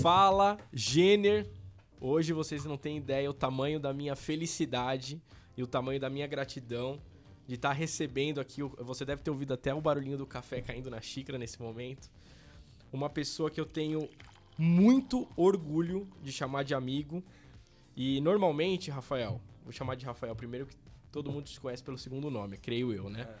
[0.00, 1.48] Fala, Jenner.
[1.98, 5.20] Hoje vocês não têm ideia o tamanho da minha felicidade
[5.56, 7.00] e o tamanho da minha gratidão
[7.46, 8.62] de estar recebendo aqui.
[8.62, 12.10] Você deve ter ouvido até o barulhinho do café caindo na xícara nesse momento.
[12.92, 14.08] Uma pessoa que eu tenho
[14.58, 17.24] muito orgulho de chamar de amigo.
[17.96, 20.76] E normalmente, Rafael, vou chamar de Rafael primeiro, que
[21.10, 23.22] todo mundo te conhece pelo segundo nome, creio eu, né?
[23.22, 23.34] É,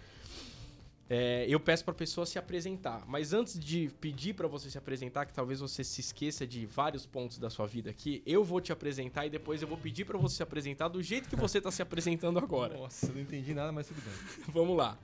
[1.48, 3.04] eu peço para a pessoa se apresentar.
[3.06, 7.06] Mas antes de pedir para você se apresentar, que talvez você se esqueça de vários
[7.06, 10.18] pontos da sua vida aqui, eu vou te apresentar e depois eu vou pedir para
[10.18, 12.76] você se apresentar do jeito que você está se apresentando agora.
[12.76, 14.12] Nossa, não entendi nada, mas tudo bem.
[14.52, 14.98] Vamos lá.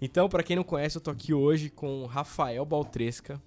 [0.00, 3.40] Então, para quem não conhece, eu tô aqui hoje com Rafael Baltresca,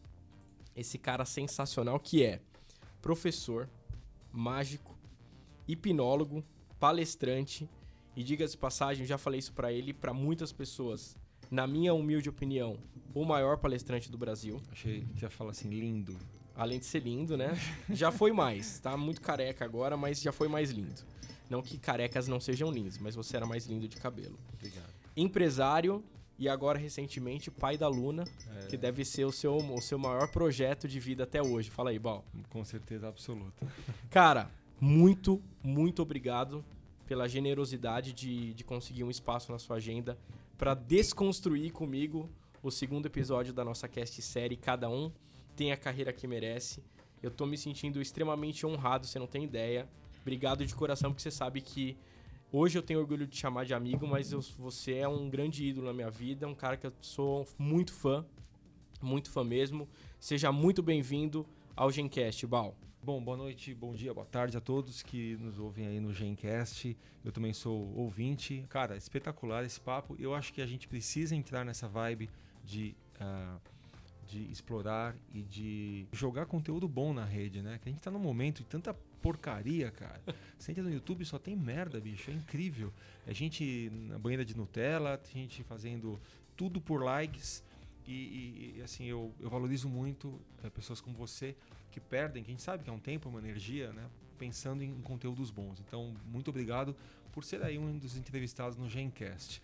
[0.76, 2.40] esse cara sensacional que é
[3.02, 3.68] professor,
[4.32, 4.96] mágico,
[5.68, 6.44] hipnólogo,
[6.80, 7.68] palestrante
[8.16, 11.16] e diga-se de passagem, já falei isso para ele e para muitas pessoas
[11.50, 12.78] na minha humilde opinião,
[13.14, 14.62] o maior palestrante do Brasil.
[14.72, 16.16] Achei que ia falar assim, lindo.
[16.56, 17.58] Além de ser lindo, né?
[17.90, 18.80] Já foi mais.
[18.80, 21.02] Tá muito careca agora, mas já foi mais lindo.
[21.50, 24.38] Não que carecas não sejam lindos, mas você era mais lindo de cabelo.
[24.54, 24.94] Obrigado.
[25.16, 26.04] Empresário
[26.38, 28.24] e agora recentemente pai da Luna,
[28.56, 28.68] é...
[28.68, 31.70] que deve ser o seu, o seu maior projeto de vida até hoje.
[31.70, 32.24] Fala aí, Bal.
[32.50, 33.66] Com certeza absoluta.
[34.10, 36.64] Cara, muito, muito obrigado
[37.08, 40.18] pela generosidade de, de conseguir um espaço na sua agenda
[40.58, 42.30] para desconstruir comigo
[42.64, 45.12] o segundo episódio da nossa cast série Cada um
[45.56, 46.84] tem a carreira que merece.
[47.22, 49.88] Eu tô me sentindo extremamente honrado, você não tem ideia.
[50.22, 51.96] Obrigado de coração, porque você sabe que
[52.52, 55.88] hoje eu tenho orgulho de chamar de amigo, mas eu, você é um grande ídolo
[55.88, 58.26] na minha vida, um cara que eu sou muito fã,
[59.02, 59.88] muito fã mesmo.
[60.20, 62.76] Seja muito bem-vindo ao Gencast, Bal.
[63.08, 66.98] Bom, boa noite, bom dia, boa tarde a todos que nos ouvem aí no Gencast.
[67.24, 68.66] Eu também sou ouvinte.
[68.68, 70.18] Cara, espetacular esse papo.
[70.20, 72.30] Eu acho que a gente precisa entrar nessa vibe
[72.66, 73.62] de, uh,
[74.28, 77.80] de explorar e de jogar conteúdo bom na rede, né?
[77.82, 80.22] Que a gente tá num momento de tanta porcaria, cara.
[80.60, 82.30] Você entra no YouTube só tem merda, bicho.
[82.30, 82.92] É incrível.
[83.26, 86.20] A gente na banheira de Nutella, a gente fazendo
[86.58, 87.64] tudo por likes.
[88.06, 91.56] E, e, assim, eu, eu valorizo muito é, pessoas como você
[92.00, 94.06] que perdem, que a gente sabe que é um tempo, uma energia, né?
[94.38, 95.80] Pensando em conteúdos bons.
[95.80, 96.96] Então, muito obrigado
[97.32, 99.62] por ser aí um dos entrevistados no Gencast.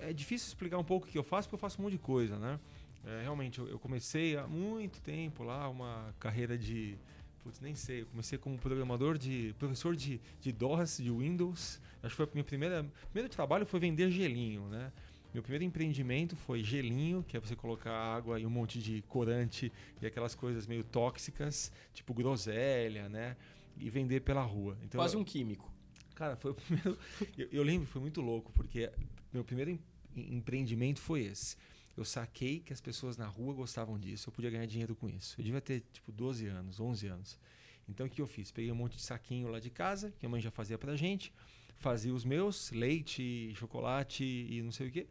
[0.00, 1.98] É difícil explicar um pouco o que eu faço, porque eu faço um monte de
[1.98, 2.58] coisa, né?
[3.06, 6.96] É, realmente, eu, comecei há muito tempo lá uma carreira de.
[7.42, 8.02] Putz, nem sei.
[8.02, 9.54] Eu comecei como programador de.
[9.58, 11.80] professor de, de DOS, de Windows.
[12.02, 12.86] Acho que foi a minha primeira.
[13.12, 14.90] primeiro trabalho foi vender gelinho, né?
[15.34, 19.72] Meu primeiro empreendimento foi gelinho, que é você colocar água e um monte de corante
[20.00, 23.36] e aquelas coisas meio tóxicas, tipo groselha, né?
[23.76, 24.78] E vender pela rua.
[24.84, 25.74] Então, Quase um químico.
[26.14, 26.96] Cara, foi o primeiro.
[27.36, 28.88] eu, eu lembro, foi muito louco, porque
[29.32, 29.80] meu primeiro em,
[30.36, 31.56] empreendimento foi esse.
[31.96, 35.34] Eu saquei que as pessoas na rua gostavam disso, eu podia ganhar dinheiro com isso.
[35.40, 37.40] Eu devia ter tipo 12 anos, 11 anos.
[37.88, 38.52] Então o que eu fiz?
[38.52, 41.32] Peguei um monte de saquinho lá de casa, que a mãe já fazia pra gente
[41.84, 45.06] fazia os meus, leite, chocolate e não sei o quê.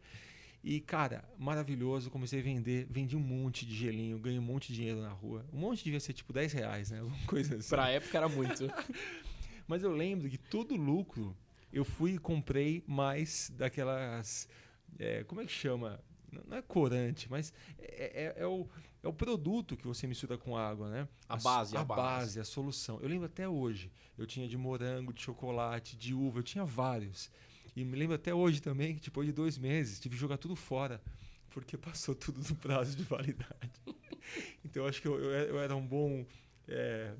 [0.64, 4.78] E, cara, maravilhoso, comecei a vender, vendi um monte de gelinho, ganhei um monte de
[4.78, 5.46] dinheiro na rua.
[5.52, 6.98] Um monte devia ser tipo 10 reais, né?
[7.00, 7.68] Alguma coisa assim.
[7.68, 8.68] Pra época era muito.
[9.68, 11.36] Mas eu lembro que todo lucro
[11.72, 14.48] eu fui e comprei mais daquelas.
[14.98, 16.02] É, como é que chama?
[16.48, 18.68] Não é corante, mas é, é, é o
[19.04, 21.06] é o produto que você mistura com água, né?
[21.28, 22.00] A, a base, a, a base.
[22.00, 22.98] base, a solução.
[23.02, 23.92] Eu lembro até hoje.
[24.16, 27.30] Eu tinha de morango, de chocolate, de uva, eu tinha vários.
[27.76, 30.56] E me lembro até hoje também que depois de dois meses tive que jogar tudo
[30.56, 31.02] fora,
[31.50, 33.70] porque passou tudo no prazo de validade.
[34.64, 36.24] então eu acho que eu, eu, eu era um bom
[36.66, 37.14] é,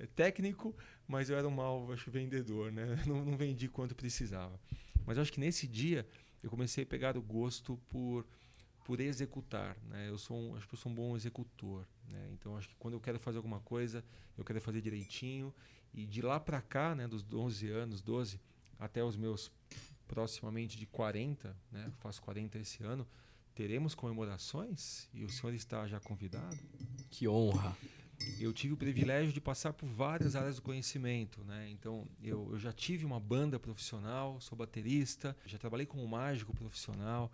[0.00, 0.74] é, técnico,
[1.06, 3.00] mas eu era um mau acho, vendedor, né?
[3.06, 4.58] Não, não vendi quanto precisava.
[5.06, 6.04] Mas eu acho que nesse dia
[6.42, 8.26] eu comecei a pegar o gosto por
[8.90, 10.08] por executar, né?
[10.08, 12.28] Eu sou um, acho que eu sou um bom executor, né?
[12.32, 14.04] Então acho que quando eu quero fazer alguma coisa,
[14.36, 15.54] eu quero fazer direitinho
[15.94, 18.40] e de lá para cá, né, dos 11 anos, 12
[18.80, 19.48] até os meus
[20.08, 21.92] proximamente de 40, né?
[22.00, 23.06] Faço 40 esse ano,
[23.54, 26.58] teremos comemorações e o senhor está já convidado.
[27.12, 27.76] Que honra.
[28.40, 31.70] Eu tive o privilégio de passar por várias áreas do conhecimento, né?
[31.70, 37.30] Então, eu, eu já tive uma banda profissional, sou baterista, já trabalhei como mágico profissional,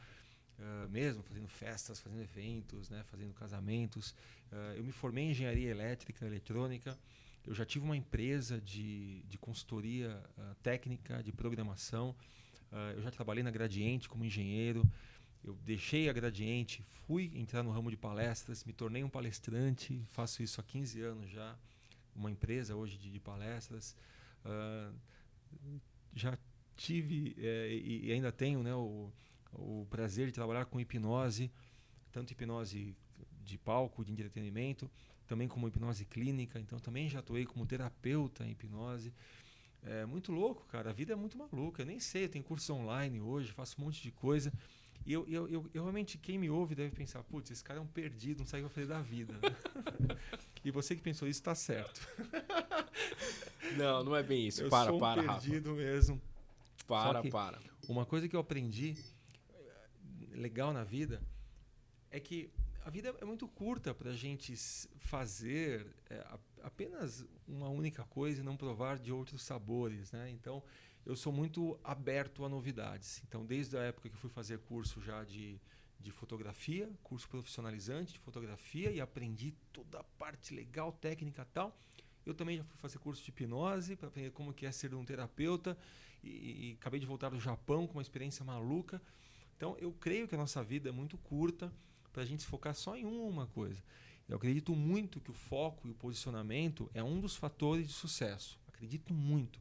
[0.58, 4.11] uh, mesmo fazendo festas, fazendo eventos, né, fazendo casamentos.
[4.53, 6.99] Uh, eu me formei em engenharia elétrica, eletrônica.
[7.47, 12.14] Eu já tive uma empresa de, de consultoria uh, técnica, de programação.
[12.97, 14.85] eu já trabalhei na Gradiente como engenheiro.
[15.44, 20.43] Eu deixei a Gradiente, fui entrar no ramo de palestras, me tornei um palestrante, faço
[20.43, 21.56] isso há 15 anos já,
[22.17, 23.94] uma empresa hoje de, de palestras.
[26.12, 26.37] já
[26.76, 29.11] tive eh, e, e, ainda tenho né, o,
[29.58, 31.50] o prazer de trabalhar com hipnose,
[32.12, 32.97] tanto hipnose
[33.43, 34.91] de palco, de entretenimento,
[35.26, 39.12] também como hipnose clínica, então também já atuei como terapeuta em hipnose.
[39.82, 40.91] É muito louco, cara.
[40.91, 41.82] A vida é muito maluca.
[41.82, 44.53] Eu nem sei, eu tenho cursos online hoje, faço um monte de coisa.
[45.05, 47.82] E eu, eu, eu, eu realmente, quem me ouve deve pensar, putz, esse cara é
[47.82, 49.35] um perdido, não sabe o que fazer da vida.
[49.35, 50.19] Né?
[50.64, 52.00] e você que pensou isso, está certo.
[53.79, 54.62] não, não é bem isso.
[54.62, 55.82] Eu para, sou um para, perdido Rafa.
[55.82, 56.23] mesmo.
[56.88, 57.61] Para, para.
[57.88, 58.97] Uma coisa que eu aprendi
[60.37, 61.23] legal na vida
[62.11, 62.50] é que
[62.85, 64.55] a vida é muito curta para a gente
[64.99, 66.25] fazer é,
[66.62, 70.31] apenas uma única coisa e não provar de outros sabores, né?
[70.31, 70.62] Então,
[71.05, 73.23] eu sou muito aberto a novidades.
[73.27, 75.61] Então, desde a época que fui fazer curso já de,
[75.99, 81.77] de fotografia, curso profissionalizante de fotografia e aprendi toda a parte legal, técnica tal,
[82.25, 85.05] eu também já fui fazer curso de hipnose para aprender como que é ser um
[85.05, 85.77] terapeuta
[86.23, 89.00] e, e acabei de voltar do Japão com uma experiência maluca.
[89.56, 91.73] Então, eu creio que a nossa vida é muito curta
[92.12, 93.82] para a gente se focar só em uma coisa.
[94.29, 98.58] Eu acredito muito que o foco e o posicionamento é um dos fatores de sucesso.
[98.67, 99.61] Acredito muito.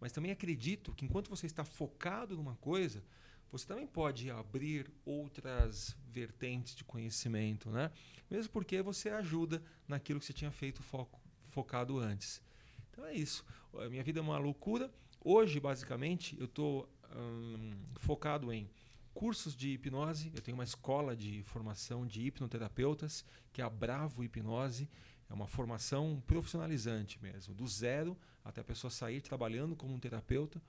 [0.00, 3.02] Mas também acredito que enquanto você está focado numa coisa,
[3.50, 7.90] você também pode abrir outras vertentes de conhecimento, né?
[8.30, 12.42] Mesmo porque você ajuda naquilo que você tinha feito foco, focado antes.
[12.90, 13.44] Então é isso.
[13.78, 14.92] A minha vida é uma loucura.
[15.20, 18.68] Hoje, basicamente, eu estou hum, focado em
[19.14, 20.30] cursos de hipnose.
[20.34, 24.88] Eu tenho uma escola de formação de hipnoterapeutas, que é a Bravo Hipnose.
[25.30, 30.60] É uma formação profissionalizante mesmo, do zero até a pessoa sair trabalhando como um terapeuta,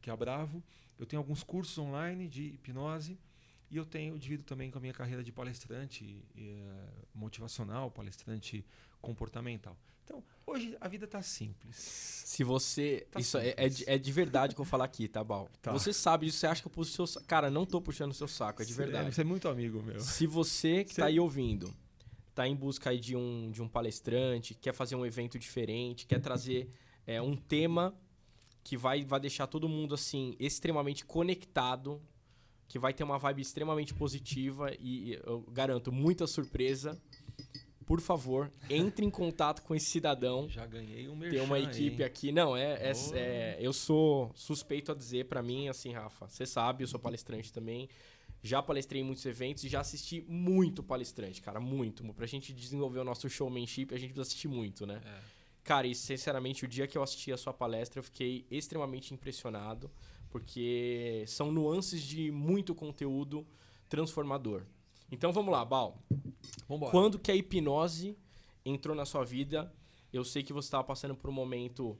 [0.00, 0.62] que é a Bravo.
[0.98, 3.18] Eu tenho alguns cursos online de hipnose
[3.70, 8.64] e eu tenho divido também com a minha carreira de palestrante uh, motivacional, palestrante
[9.00, 9.76] comportamental.
[10.10, 11.76] Então, hoje a vida tá simples.
[11.76, 13.06] Se você.
[13.12, 15.48] Tá isso é, é, de, é, de verdade que eu vou falar aqui, tá, Bal?
[15.62, 15.72] Tá.
[15.72, 17.26] Você sabe disso, você acha que eu puxo o seu saco.
[17.26, 19.14] Cara, não tô puxando o seu saco, é de verdade.
[19.14, 20.00] Você é muito amigo meu.
[20.00, 21.00] Se você que você...
[21.00, 21.72] tá aí ouvindo,
[22.34, 26.20] tá em busca aí de um, de um palestrante, quer fazer um evento diferente, quer
[26.20, 26.68] trazer
[27.06, 27.94] é, um tema
[28.64, 32.02] que vai, vai deixar todo mundo assim extremamente conectado,
[32.66, 37.00] que vai ter uma vibe extremamente positiva e eu garanto muita surpresa
[37.90, 40.48] por favor, entre em contato com esse cidadão.
[40.48, 42.06] Já ganhei um merchan Tem uma equipe aí.
[42.06, 42.30] aqui.
[42.30, 46.28] Não, é, é, é, Eu sou suspeito a dizer para mim, assim, Rafa.
[46.28, 47.88] Você sabe, eu sou palestrante também.
[48.44, 51.58] Já palestrei em muitos eventos e já assisti muito palestrante, cara.
[51.58, 52.04] Muito.
[52.14, 55.02] Pra gente desenvolver o nosso showmanship, a gente precisa assistir muito, né?
[55.04, 55.18] É.
[55.64, 59.90] Cara, e sinceramente, o dia que eu assisti a sua palestra, eu fiquei extremamente impressionado.
[60.28, 63.44] Porque são nuances de muito conteúdo
[63.88, 64.62] transformador.
[65.10, 66.00] Então vamos lá, Bal.
[66.68, 66.90] Vambora.
[66.90, 68.16] Quando que a hipnose
[68.64, 69.72] entrou na sua vida?
[70.12, 71.98] Eu sei que você estava passando por um momento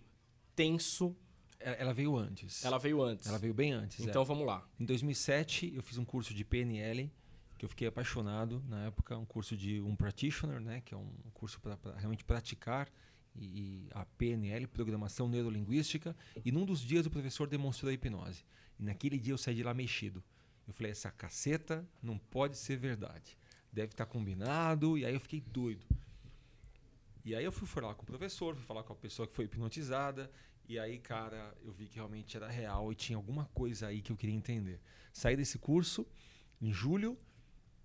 [0.55, 1.17] tenso.
[1.59, 2.65] Ela veio antes.
[2.65, 3.27] Ela veio antes.
[3.27, 4.01] Ela veio bem antes.
[4.01, 4.25] Então é.
[4.25, 4.67] vamos lá.
[4.79, 7.11] Em 2007 eu fiz um curso de PNL
[7.59, 11.13] que eu fiquei apaixonado na época, um curso de um practitioner, né, que é um
[11.35, 12.89] curso para realmente praticar
[13.37, 16.17] e, e, a PNL, programação neurolinguística.
[16.43, 18.47] E num dos dias o professor demonstrou a hipnose.
[18.79, 20.25] E naquele dia eu saí de lá mexido.
[20.71, 23.37] Eu falei, essa caceta não pode ser verdade.
[23.73, 24.97] Deve estar tá combinado.
[24.97, 25.85] E aí eu fiquei doido.
[27.25, 29.47] E aí eu fui falar com o professor, fui falar com a pessoa que foi
[29.47, 30.31] hipnotizada.
[30.69, 34.13] E aí, cara, eu vi que realmente era real e tinha alguma coisa aí que
[34.13, 34.81] eu queria entender.
[35.13, 36.07] Saí desse curso
[36.61, 37.19] em julho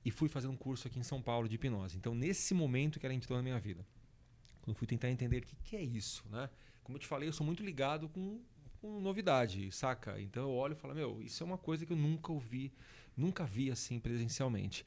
[0.05, 1.97] e fui fazer um curso aqui em São Paulo de hipnose.
[1.97, 3.83] Então, nesse momento que ela entrou na minha vida.
[4.61, 6.51] Quando fui tentar entender o que, que é isso, né?
[6.83, 8.39] Como eu te falei, eu sou muito ligado com
[8.85, 10.21] com novidade, saca?
[10.21, 12.71] Então eu olho e falo, meu, isso é uma coisa que eu nunca ouvi,
[13.17, 14.85] nunca vi assim presencialmente.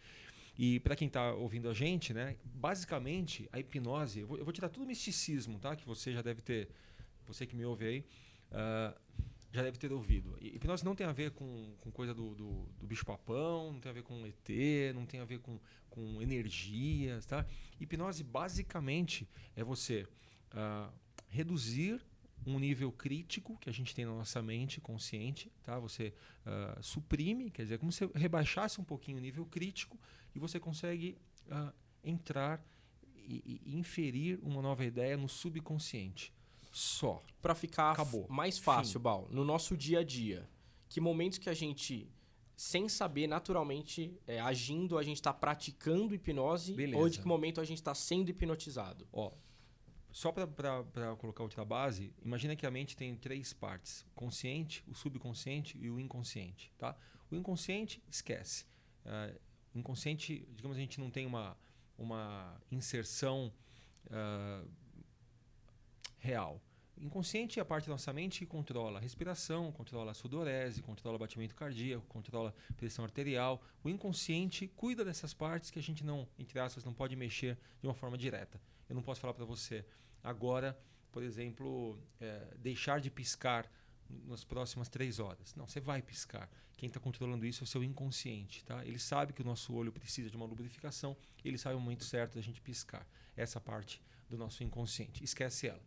[0.56, 4.52] E para quem está ouvindo a gente, né, basicamente a hipnose, eu vou, eu vou,
[4.52, 5.74] tirar tudo o misticismo, tá?
[5.74, 6.68] Que você já deve ter,
[7.26, 8.04] você que me ouve aí,
[8.52, 8.98] uh,
[9.52, 10.36] já deve ter ouvido.
[10.40, 13.90] E, hipnose não tem a ver com, com coisa do, do, do bicho-papão, não tem
[13.90, 15.58] a ver com ET, não tem a ver com,
[15.90, 17.44] com energias, tá?
[17.80, 20.06] Hipnose basicamente é você
[20.52, 20.92] uh,
[21.28, 22.00] reduzir
[22.48, 25.78] um nível crítico que a gente tem na nossa mente consciente, tá?
[25.78, 26.12] Você
[26.46, 29.98] uh, suprime, quer dizer, como se rebaixasse um pouquinho o nível crítico
[30.34, 32.64] e você consegue uh, entrar
[33.14, 36.32] e, e, inferir uma nova ideia no subconsciente.
[36.70, 37.22] Só.
[37.42, 38.26] Para ficar Acabou.
[38.28, 39.04] mais fácil, Fim.
[39.04, 40.48] Bal, no nosso dia a dia,
[40.88, 42.08] que momentos que a gente
[42.58, 46.98] sem saber, naturalmente, é, agindo, a gente está praticando hipnose Beleza.
[46.98, 49.06] ou de que momento a gente está sendo hipnotizado?
[49.12, 49.30] Ó,
[50.10, 54.94] só para colocar outra base, imagina que a mente tem três partes: o consciente, o
[54.94, 56.72] subconsciente e o inconsciente.
[56.78, 56.96] Tá?
[57.30, 58.66] O inconsciente, esquece.
[59.04, 59.38] Uh,
[59.74, 61.56] inconsciente, digamos, a gente não tem uma,
[61.96, 63.52] uma inserção
[64.06, 64.68] uh,
[66.18, 66.60] real.
[67.00, 71.14] Inconsciente é a parte da nossa mente que controla a respiração, controla a sudorese, controla
[71.14, 73.62] o batimento cardíaco, controla a pressão arterial.
[73.84, 77.86] O inconsciente cuida dessas partes que a gente não, entre aspas, não pode mexer de
[77.86, 78.60] uma forma direta.
[78.88, 79.84] Eu não posso falar para você
[80.22, 80.78] agora,
[81.10, 83.70] por exemplo, é, deixar de piscar
[84.26, 85.54] nas próximas três horas.
[85.54, 86.48] Não, você vai piscar.
[86.76, 88.64] Quem está controlando isso é o seu inconsciente.
[88.64, 88.84] Tá?
[88.84, 92.36] Ele sabe que o nosso olho precisa de uma lubrificação, ele sabe o momento certo
[92.36, 93.06] da gente piscar.
[93.36, 95.22] Essa parte do nosso inconsciente.
[95.22, 95.82] Esquece ela.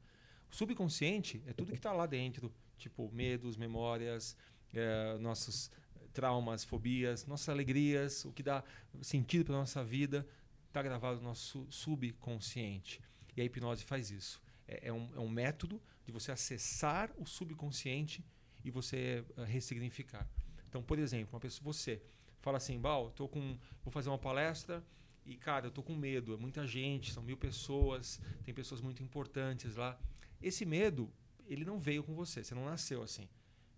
[0.52, 4.36] O subconsciente é tudo que está lá dentro, tipo medos, memórias,
[4.74, 5.72] é, nossos
[6.12, 8.64] traumas, fobias, nossas alegrias, o que dá
[9.02, 10.28] sentido para nossa vida,
[10.72, 13.02] está gravado no nosso subconsciente.
[13.36, 14.42] E a hipnose faz isso.
[14.68, 18.26] É, é, um, é um método de você acessar o subconsciente
[18.64, 20.28] e você uh, ressignificar.
[20.70, 22.02] Então, por exemplo, uma pessoa, você
[22.40, 24.84] fala assim, Bal, tô com, vou fazer uma palestra
[25.26, 29.04] e, cara, eu tô com medo, é muita gente, são mil pessoas, tem pessoas muito
[29.04, 30.00] importantes lá.
[30.42, 31.12] Esse medo,
[31.46, 33.28] ele não veio com você, você não nasceu assim.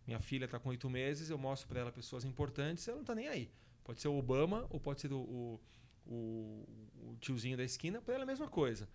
[0.05, 3.15] Minha filha está com oito meses, eu mostro para ela pessoas importantes, ela não está
[3.15, 3.49] nem aí.
[3.83, 5.59] Pode ser o Obama ou pode ser o, o,
[6.05, 6.65] o,
[7.01, 8.87] o tiozinho da esquina, para ela é a mesma coisa.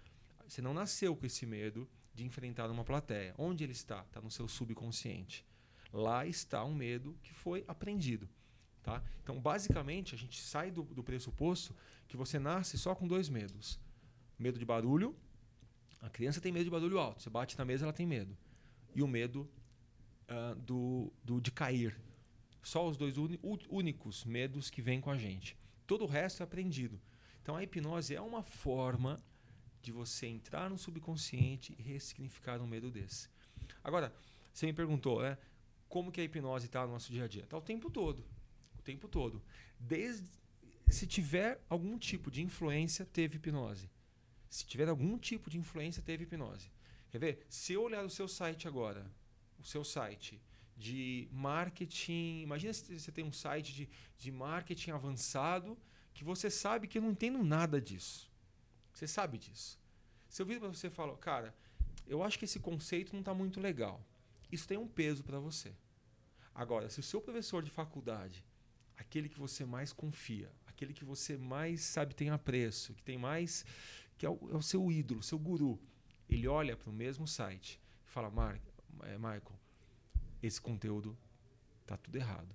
[0.47, 3.35] Você não nasceu com esse medo de enfrentar uma plateia.
[3.37, 4.03] Onde ele está?
[4.03, 5.47] Está no seu subconsciente.
[5.93, 8.29] Lá está um medo que foi aprendido.
[8.83, 9.03] Tá?
[9.23, 11.75] Então, basicamente, a gente sai do, do pressuposto
[12.07, 13.79] que você nasce só com dois medos:
[14.38, 15.15] medo de barulho.
[16.00, 17.21] A criança tem medo de barulho alto.
[17.23, 18.37] Você bate na mesa, ela tem medo.
[18.95, 19.50] E o medo
[20.31, 22.00] uh, do, do, de cair.
[22.62, 23.17] Só os dois
[23.69, 25.58] únicos medos que vêm com a gente.
[25.88, 27.00] Todo o resto é aprendido.
[27.40, 29.18] Então, a hipnose é uma forma
[29.80, 33.30] de você entrar no subconsciente e ressignificar um medo desse.
[33.83, 34.14] Agora,
[34.52, 35.38] você me perguntou, né?
[35.88, 37.45] Como que a hipnose está no nosso dia a dia?
[37.45, 38.23] Está o tempo todo.
[38.78, 39.42] O tempo todo.
[39.80, 40.28] Desde
[40.90, 43.90] se tiver algum tipo de influência, teve hipnose.
[44.50, 46.71] Se tiver algum tipo de influência, teve hipnose.
[47.11, 47.47] Quer ver?
[47.49, 49.11] Se eu olhar o seu site agora,
[49.59, 50.38] o seu site
[50.78, 55.76] de marketing, imagina se você tem um site de, de marketing avançado
[56.14, 58.30] que você sabe que eu não entendo nada disso.
[58.94, 59.78] Você sabe disso.
[60.28, 61.54] Se eu vir para você e falar, cara,
[62.06, 64.04] eu acho que esse conceito não está muito legal.
[64.50, 65.75] Isso tem um peso para você.
[66.54, 68.44] Agora, se o seu professor de faculdade,
[68.97, 73.64] aquele que você mais confia, aquele que você mais sabe tem apreço, que tem mais.
[74.16, 75.80] que é o, é o seu ídolo, seu guru,
[76.28, 78.61] ele olha para o mesmo site e fala: Mar,
[79.02, 79.58] é, Michael,
[80.42, 81.16] esse conteúdo
[81.87, 82.54] tá tudo errado.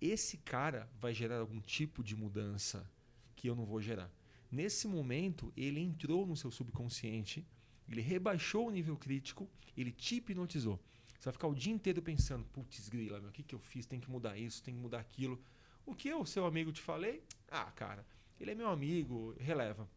[0.00, 2.88] Esse cara vai gerar algum tipo de mudança
[3.34, 4.10] que eu não vou gerar.
[4.50, 7.46] Nesse momento, ele entrou no seu subconsciente,
[7.88, 10.78] ele rebaixou o nível crítico, ele te hipnotizou.
[11.18, 13.86] Você vai ficar o dia inteiro pensando, putz, grila, meu, o que, que eu fiz?
[13.86, 15.40] Tem que mudar isso, tem que mudar aquilo.
[15.84, 17.22] O que eu, seu amigo, te falei?
[17.50, 18.06] Ah, cara,
[18.40, 19.88] ele é meu amigo, releva.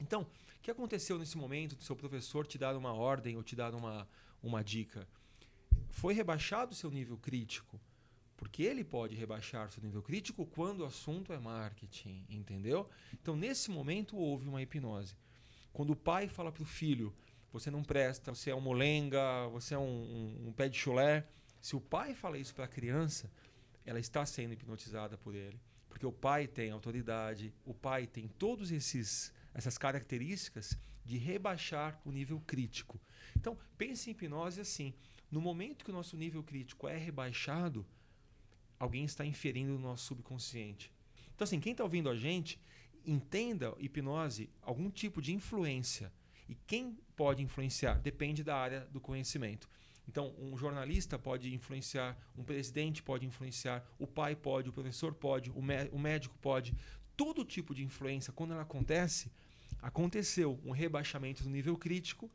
[0.00, 3.54] Então, o que aconteceu nesse momento do seu professor te dar uma ordem ou te
[3.54, 4.08] dar uma,
[4.42, 5.06] uma dica?
[5.94, 7.80] Foi rebaixado seu nível crítico
[8.36, 12.90] porque ele pode rebaixar seu nível crítico quando o assunto é marketing, entendeu?
[13.12, 15.16] Então, nesse momento, houve uma hipnose.
[15.72, 17.14] Quando o pai fala para o filho,
[17.52, 21.26] você não presta, você é um molenga, você é um, um, um pé de chulé.
[21.60, 23.30] Se o pai fala isso para a criança,
[23.86, 25.60] ela está sendo hipnotizada por ele.
[25.88, 32.10] Porque o pai tem autoridade, o pai tem todos esses essas características de rebaixar o
[32.10, 33.00] nível crítico.
[33.36, 34.92] Então, pense em hipnose assim:
[35.34, 37.84] no momento que o nosso nível crítico é rebaixado,
[38.78, 40.92] alguém está inferindo no nosso subconsciente.
[41.34, 42.56] Então, assim, quem está ouvindo a gente,
[43.04, 46.12] entenda hipnose, algum tipo de influência.
[46.48, 47.94] E quem pode influenciar?
[47.94, 49.68] Depende da área do conhecimento.
[50.06, 55.50] Então, um jornalista pode influenciar, um presidente pode influenciar, o pai pode, o professor pode,
[55.50, 55.58] o,
[55.90, 56.76] o médico pode.
[57.16, 59.32] Todo tipo de influência, quando ela acontece,
[59.82, 62.30] aconteceu um rebaixamento do nível crítico,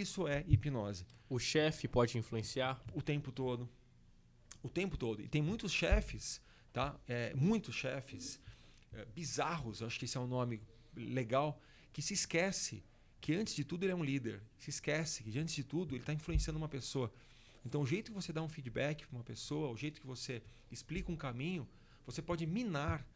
[0.00, 1.06] isso é hipnose.
[1.28, 2.82] O chefe pode influenciar?
[2.92, 3.68] O tempo todo
[4.64, 5.20] o tempo todo.
[5.20, 6.40] E tem muitos chefes,
[6.72, 6.98] tá?
[7.06, 8.40] É, muitos chefes
[8.94, 10.58] é, bizarros, acho que esse é um nome
[10.96, 11.60] legal,
[11.92, 12.82] que se esquece
[13.20, 14.42] que antes de tudo ele é um líder.
[14.58, 17.12] Se esquece que antes de tudo ele está influenciando uma pessoa.
[17.64, 20.42] Então o jeito que você dá um feedback para uma pessoa, o jeito que você
[20.72, 21.68] explica um caminho,
[22.06, 23.06] você pode minar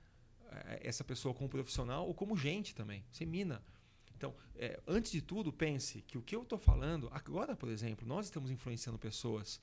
[0.51, 3.03] é, essa pessoa como profissional ou como gente também.
[3.11, 3.63] Você mina.
[4.19, 8.05] Então, é, antes de tudo, pense que o que eu estou falando, agora, por exemplo,
[8.05, 9.61] nós estamos influenciando pessoas.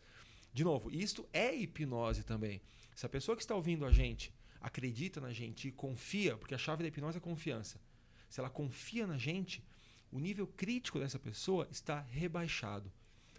[0.53, 2.61] De novo, isto é hipnose também.
[2.95, 6.57] Se a pessoa que está ouvindo a gente acredita na gente e confia, porque a
[6.57, 7.81] chave da hipnose é confiança.
[8.29, 9.61] Se ela confia na gente,
[10.09, 12.89] o nível crítico dessa pessoa está rebaixado.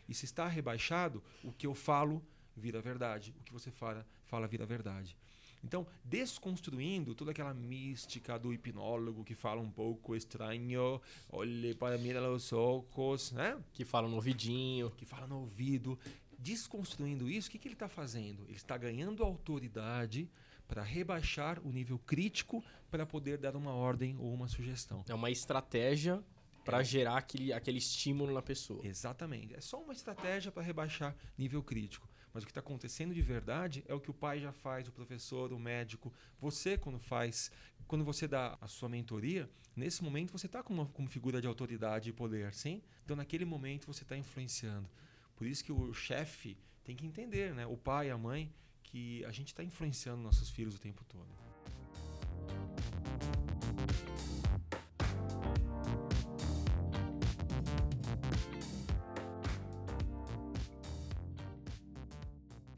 [0.06, 2.22] E se está rebaixado, o que eu falo
[2.54, 3.34] vira verdade.
[3.40, 5.16] O que você fala, fala vira verdade.
[5.64, 12.12] Então, desconstruindo toda aquela mística do hipnólogo que fala um pouco estranho, olhe para mim
[12.12, 13.58] os olhos, né?
[13.72, 14.90] Que fala no ouvidinho.
[14.90, 15.98] Que fala no ouvido
[16.38, 18.44] desconstruindo isso, o que, que ele está fazendo?
[18.44, 20.30] Ele está ganhando autoridade
[20.68, 25.04] para rebaixar o nível crítico para poder dar uma ordem ou uma sugestão.
[25.08, 26.22] É uma estratégia
[26.64, 28.84] para gerar aquele, aquele estímulo na pessoa.
[28.84, 29.54] Exatamente.
[29.54, 32.08] É só uma estratégia para rebaixar nível crítico.
[32.36, 34.92] Mas o que está acontecendo de verdade é o que o pai já faz, o
[34.92, 36.12] professor, o médico.
[36.38, 37.50] Você, quando faz,
[37.88, 42.10] quando você dá a sua mentoria, nesse momento você está como, como figura de autoridade
[42.10, 42.82] e poder, sim?
[43.02, 44.86] Então, naquele momento, você está influenciando.
[45.34, 47.64] Por isso que o chefe tem que entender, né?
[47.64, 48.52] o pai, a mãe,
[48.82, 51.45] que a gente está influenciando nossos filhos o tempo todo.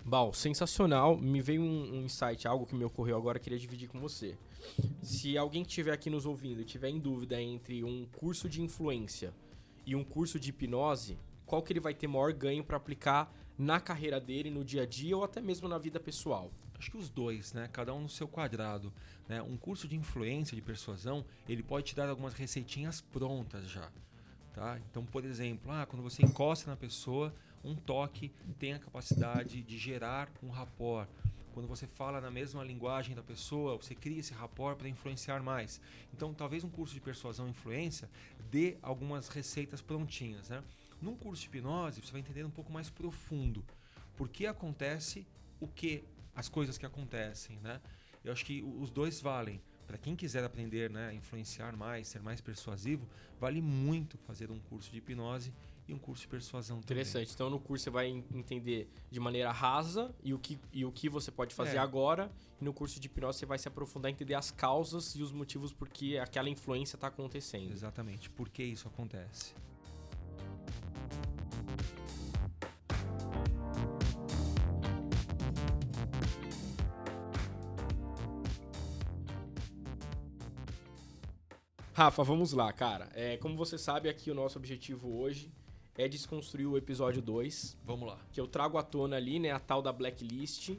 [0.08, 1.18] Bal, sensacional.
[1.18, 4.38] Me veio um, um, insight, algo que me ocorreu agora, queria dividir com você.
[5.02, 9.34] Se alguém estiver aqui nos ouvindo e tiver em dúvida entre um curso de influência
[9.84, 13.78] e um curso de hipnose, qual que ele vai ter maior ganho para aplicar na
[13.80, 16.50] carreira dele, no dia a dia ou até mesmo na vida pessoal?
[16.78, 17.68] Acho que os dois, né?
[17.70, 18.90] Cada um no seu quadrado.
[19.28, 19.42] Né?
[19.42, 23.92] Um curso de influência, de persuasão, ele pode te dar algumas receitinhas prontas já.
[24.54, 24.80] Tá?
[24.90, 27.34] Então, por exemplo, ah, quando você encosta na pessoa,
[27.64, 31.08] um toque tem a capacidade de gerar um rapport.
[31.52, 35.80] Quando você fala na mesma linguagem da pessoa, você cria esse rapport para influenciar mais.
[36.14, 38.08] Então, talvez um curso de persuasão e influência
[38.50, 40.48] dê algumas receitas prontinhas.
[40.48, 40.62] Né?
[41.02, 43.64] Num curso de hipnose, você vai entender um pouco mais profundo
[44.16, 45.26] por que acontece
[45.60, 47.58] o que, as coisas que acontecem.
[47.58, 47.80] Né?
[48.24, 49.60] Eu acho que os dois valem.
[49.86, 53.08] Para quem quiser aprender né, influenciar mais, ser mais persuasivo,
[53.40, 55.52] vale muito fazer um curso de hipnose
[55.88, 57.28] e um curso de persuasão Interessante.
[57.28, 57.34] Também.
[57.34, 61.08] Então no curso você vai entender de maneira rasa e o que, e o que
[61.08, 61.78] você pode fazer é.
[61.78, 62.30] agora.
[62.60, 65.72] E no curso de hipnose você vai se aprofundar entender as causas e os motivos
[65.72, 67.72] por que aquela influência está acontecendo.
[67.72, 68.28] Exatamente.
[68.28, 69.54] Por que isso acontece?
[81.94, 83.08] Rafa, vamos lá, cara.
[83.12, 85.50] É, como você sabe, aqui o nosso objetivo hoje
[85.98, 87.76] é desconstruir o episódio 2.
[87.84, 88.18] Vamos lá.
[88.32, 90.78] Que eu trago à tona ali, né, a tal da blacklist e,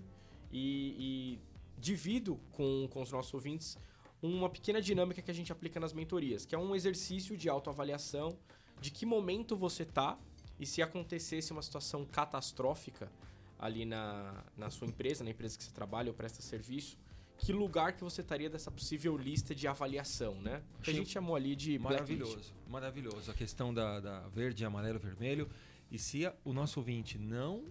[0.52, 1.40] e
[1.78, 3.78] divido com, com os nossos ouvintes
[4.22, 8.38] uma pequena dinâmica que a gente aplica nas mentorias, que é um exercício de autoavaliação
[8.80, 10.18] de que momento você tá
[10.60, 13.12] e se acontecesse uma situação catastrófica
[13.58, 16.98] ali na, na sua empresa, na empresa que você trabalha ou presta serviço,
[17.40, 20.62] que lugar que você estaria dessa possível lista de avaliação, né?
[20.84, 22.54] Que a gente chamou ali de maravilhoso, blacklist.
[22.68, 23.32] maravilhoso.
[23.32, 25.50] A questão da, da verde, amarelo, vermelho.
[25.90, 27.64] E se o nosso ouvinte não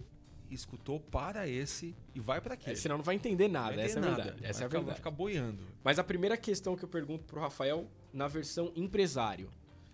[0.49, 2.73] escutou para esse e vai para aquele.
[2.73, 4.39] É, senão não vai entender nada, vai essa é a verdade.
[4.43, 4.85] Essa vai é a verdade.
[4.85, 5.63] Vai ficar boiando.
[5.83, 9.49] Mas a primeira questão que eu pergunto pro Rafael na versão empresário.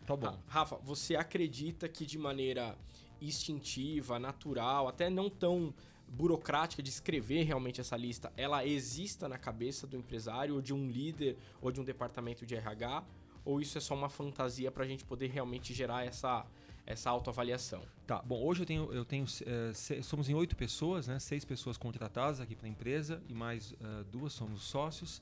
[0.05, 0.39] Tá bom.
[0.47, 2.77] Rafa, você acredita que de maneira
[3.21, 5.73] instintiva, natural, até não tão
[6.15, 10.89] burocrática de escrever realmente essa lista, ela exista na cabeça do empresário ou de um
[10.89, 13.04] líder ou de um departamento de RH?
[13.43, 16.45] Ou isso é só uma fantasia para a gente poder realmente gerar essa,
[16.86, 17.84] essa autoavaliação?
[18.08, 21.19] Tá, bom, hoje eu tenho, eu tenho é, somos em oito pessoas, né?
[21.19, 25.21] Seis pessoas contratadas aqui para a empresa e mais uh, duas somos sócios.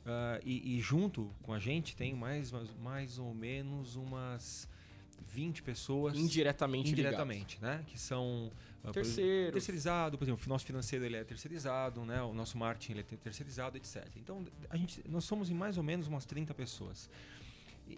[0.00, 4.68] Uh, e, e, junto com a gente tem mais, mais, mais ou menos umas
[5.28, 6.16] 20 pessoas.
[6.16, 7.84] Indiretamente Indiretamente, né?
[7.86, 8.50] Que são
[8.82, 9.52] ah, Terceiro.
[9.52, 12.22] Terceirizado, por exemplo, o nosso financeiro ele é terceirizado, né?
[12.22, 14.06] o nosso marketing ele é terceirizado, etc.
[14.16, 17.10] Então, a gente, nós somos em mais ou menos umas 30 pessoas.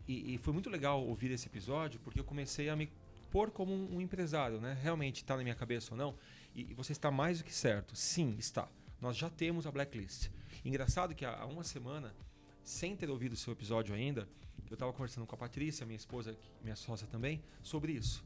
[0.08, 2.90] E, e foi muito legal ouvir esse episódio, porque eu comecei a me
[3.30, 4.76] pôr como um, um empresário, né?
[4.82, 6.14] Realmente está na minha cabeça ou não?
[6.54, 7.94] E, e, você está mais do que certo.
[7.94, 8.68] Sim, está.
[9.00, 10.30] Nós já temos a blacklist.
[10.64, 12.14] Engraçado que há, há uma semana,
[12.64, 14.28] sem ter ouvido o seu episódio ainda,
[14.70, 18.24] eu estava conversando com a Patrícia, minha esposa, minha sócia também, sobre isso.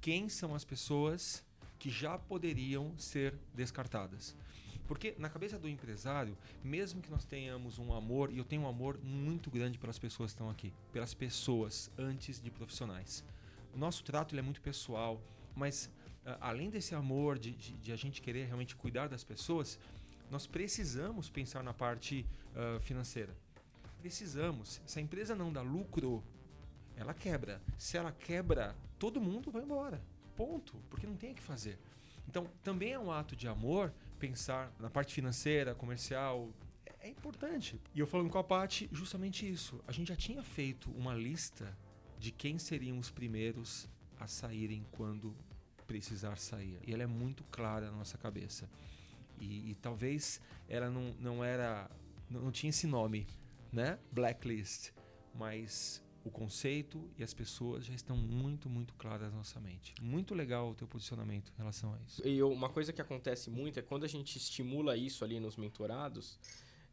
[0.00, 1.44] Quem são as pessoas
[1.78, 4.36] que já poderiam ser descartadas.
[4.86, 8.68] Porque na cabeça do empresário, mesmo que nós tenhamos um amor, e eu tenho um
[8.68, 13.24] amor muito grande pelas pessoas que estão aqui, pelas pessoas antes de profissionais.
[13.72, 15.22] O nosso trato é muito pessoal,
[15.54, 15.86] mas
[16.26, 19.78] uh, além desse amor de, de, de, a gente querer realmente cuidar das pessoas,
[20.30, 23.34] nós precisamos pensar na parte uh, financeira.
[24.00, 24.80] Precisamos.
[24.86, 26.22] Se a empresa não dá lucro,
[26.96, 27.62] ela quebra.
[27.78, 30.02] Se ela quebra, todo mundo vai embora.
[30.36, 30.76] Ponto.
[30.88, 31.78] Porque não tem o que fazer.
[32.28, 36.50] Então, também é um ato de amor pensar na parte financeira, comercial.
[36.86, 37.80] É, é importante.
[37.94, 39.82] E eu falando com a Paty, justamente isso.
[39.86, 41.76] A gente já tinha feito uma lista
[42.18, 45.34] de quem seriam os primeiros a saírem quando
[45.86, 46.78] precisar sair.
[46.86, 48.68] E ela é muito clara na nossa cabeça.
[49.40, 51.90] E, e talvez ela não, não era.
[52.28, 53.26] Não, não tinha esse nome,
[53.72, 53.98] né?
[54.12, 54.92] Blacklist.
[55.34, 59.94] Mas o conceito e as pessoas já estão muito, muito claras na nossa mente.
[60.00, 62.26] Muito legal o teu posicionamento em relação a isso.
[62.26, 66.38] E uma coisa que acontece muito é quando a gente estimula isso ali nos mentorados,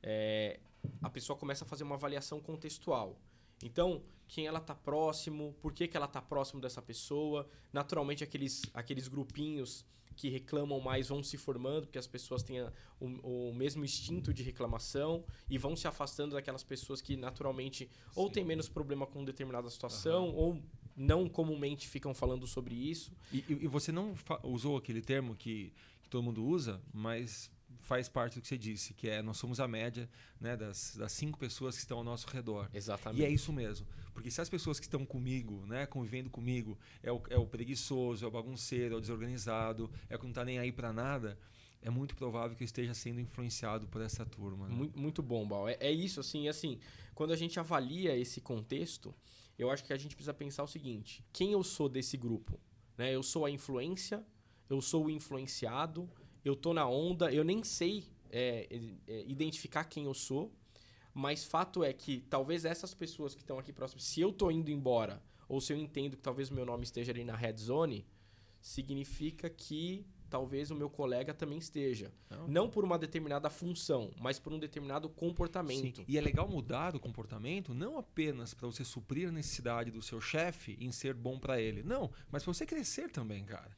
[0.01, 0.59] é,
[1.01, 3.19] a pessoa começa a fazer uma avaliação contextual.
[3.63, 7.49] Então, quem ela tá próximo, por que, que ela tá próximo dessa pessoa.
[7.73, 9.85] Naturalmente, aqueles, aqueles grupinhos
[10.17, 12.59] que reclamam mais vão se formando, porque as pessoas têm
[12.99, 18.11] o, o, mesmo instinto de reclamação e vão se afastando daquelas pessoas que naturalmente Sim.
[18.15, 20.35] ou têm menos problema com determinada situação, uhum.
[20.35, 20.63] ou
[20.95, 23.13] não comumente ficam falando sobre isso.
[23.31, 28.35] E, e você não usou aquele termo que, que todo mundo usa, mas faz parte
[28.35, 31.75] do que você disse, que é nós somos a média né, das, das cinco pessoas
[31.75, 32.69] que estão ao nosso redor.
[32.73, 33.21] Exatamente.
[33.21, 33.87] E é isso mesmo.
[34.13, 38.25] Porque se as pessoas que estão comigo, né, convivendo comigo, é o, é o preguiçoso,
[38.25, 41.37] é o bagunceiro, é o desorganizado, é o que não está nem aí para nada,
[41.81, 44.67] é muito provável que eu esteja sendo influenciado por essa turma.
[44.67, 44.75] Né?
[44.75, 45.69] Muito, muito bom, Bal.
[45.69, 46.79] É, é isso, assim, assim,
[47.13, 49.13] quando a gente avalia esse contexto,
[49.57, 52.59] eu acho que a gente precisa pensar o seguinte: quem eu sou desse grupo?
[52.97, 53.13] Né?
[53.13, 54.25] Eu sou a influência,
[54.69, 56.09] eu sou o influenciado,
[56.47, 58.67] eu tô na onda, eu nem sei é,
[59.07, 60.51] é, identificar quem eu sou,
[61.13, 64.71] mas fato é que talvez essas pessoas que estão aqui próximas, se eu tô indo
[64.71, 68.05] embora, ou se eu entendo que talvez o meu nome esteja ali na red zone,
[68.61, 72.11] significa que talvez o meu colega também esteja.
[72.29, 76.01] Não, Não por uma determinada função, mas por um determinado comportamento.
[76.01, 76.05] Sim.
[76.07, 80.19] E é legal mudar o comportamento não apenas para você suprir a necessidade do seu
[80.19, 81.81] chefe em ser bom para ele.
[81.81, 83.71] Não, mas para você crescer também, cara.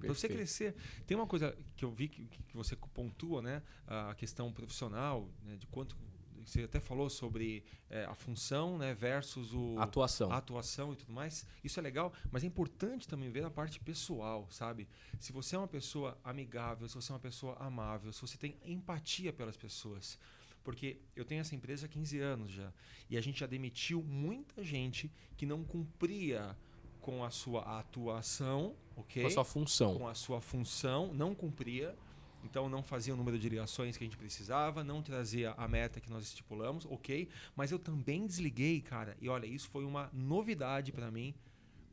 [0.00, 0.74] Para você crescer.
[1.06, 3.62] Tem uma coisa que eu vi que, que você pontua, né?
[3.86, 5.56] A questão profissional, né?
[5.56, 5.96] de quanto
[6.44, 10.30] você até falou sobre é, a função né, versus o, atuação.
[10.30, 11.46] a atuação e tudo mais.
[11.62, 14.86] Isso é legal, mas é importante também ver a parte pessoal, sabe?
[15.18, 18.58] Se você é uma pessoa amigável, se você é uma pessoa amável, se você tem
[18.64, 20.18] empatia pelas pessoas.
[20.62, 22.72] Porque eu tenho essa empresa há 15 anos já.
[23.10, 26.56] E a gente já demitiu muita gente que não cumpria
[27.04, 29.22] com a sua atuação, ok?
[29.22, 29.98] Com a sua função.
[29.98, 31.94] Com a sua função, não cumpria.
[32.42, 36.00] Então não fazia o número de ligações que a gente precisava, não trazia a meta
[36.00, 37.28] que nós estipulamos, ok?
[37.54, 39.14] Mas eu também desliguei, cara.
[39.20, 41.34] E olha, isso foi uma novidade para mim,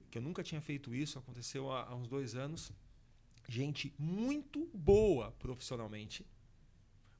[0.10, 1.20] que eu nunca tinha feito isso.
[1.20, 2.72] Aconteceu há, há uns dois anos.
[3.50, 6.26] Gente muito boa profissionalmente,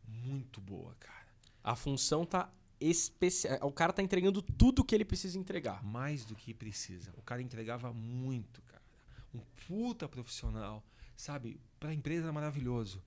[0.08, 1.28] muito boa, cara.
[1.62, 2.50] A função tá
[2.82, 3.60] especial.
[3.62, 5.84] O cara tá entregando tudo que ele precisa entregar.
[5.84, 7.14] Mais do que precisa.
[7.16, 8.82] O cara entregava muito, cara.
[9.34, 10.84] Um puta profissional.
[11.16, 11.62] Sabe?
[11.80, 13.02] Pra empresa é maravilhoso.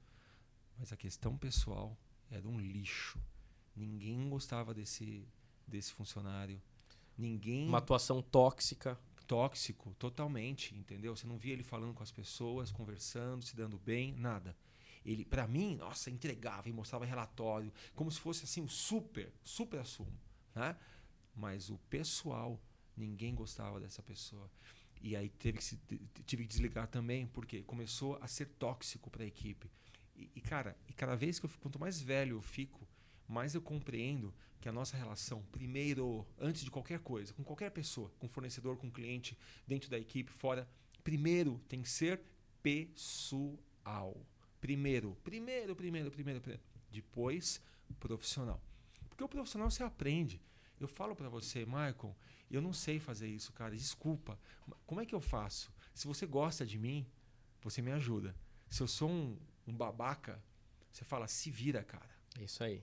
[0.78, 1.96] Mas a questão pessoal
[2.30, 3.18] era um lixo.
[3.74, 5.26] Ninguém gostava desse,
[5.66, 6.62] desse funcionário.
[7.18, 7.66] Ninguém.
[7.68, 8.98] Uma atuação tóxica.
[9.26, 11.16] Tóxico, totalmente, entendeu?
[11.16, 14.54] Você não via ele falando com as pessoas, conversando, se dando bem, nada.
[15.04, 19.80] Ele, para mim, nossa, entregava e mostrava relatório, como se fosse assim, o super, super
[19.80, 20.18] assumo,
[20.54, 20.76] né?
[21.34, 22.60] Mas o pessoal,
[22.96, 24.50] ninguém gostava dessa pessoa.
[25.02, 25.78] E aí teve que se,
[26.24, 29.70] tive que desligar também, porque começou a ser tóxico para a equipe.
[30.16, 32.88] E, e, cara, e cada vez que eu quanto mais velho eu fico,
[33.28, 38.10] mais eu compreendo que a nossa relação, primeiro, antes de qualquer coisa, com qualquer pessoa,
[38.18, 39.36] com fornecedor, com cliente,
[39.66, 40.66] dentro da equipe, fora,
[41.02, 42.22] primeiro tem que ser
[42.62, 44.16] pessoal.
[44.64, 46.62] Primeiro, primeiro, primeiro, primeiro, primeiro.
[46.90, 47.60] Depois,
[48.00, 48.58] profissional.
[49.10, 50.40] Porque o profissional você aprende.
[50.80, 52.16] Eu falo para você, Michael,
[52.50, 53.76] eu não sei fazer isso, cara.
[53.76, 54.40] Desculpa.
[54.86, 55.70] Como é que eu faço?
[55.92, 57.06] Se você gosta de mim,
[57.60, 58.34] você me ajuda.
[58.70, 60.42] Se eu sou um, um babaca,
[60.90, 62.08] você fala, se vira, cara.
[62.40, 62.82] Isso aí.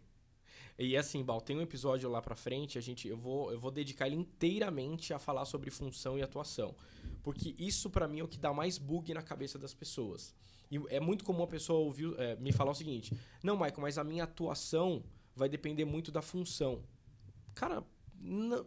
[0.78, 3.72] E assim, Bal, tem um episódio lá pra frente, a gente, eu, vou, eu vou
[3.72, 6.76] dedicar ele inteiramente a falar sobre função e atuação.
[7.24, 10.32] Porque isso para mim é o que dá mais bug na cabeça das pessoas.
[10.72, 13.98] E é muito comum a pessoa ouvir, é, me falar o seguinte: Não, Michael, mas
[13.98, 15.04] a minha atuação
[15.36, 16.82] vai depender muito da função.
[17.54, 17.84] Cara,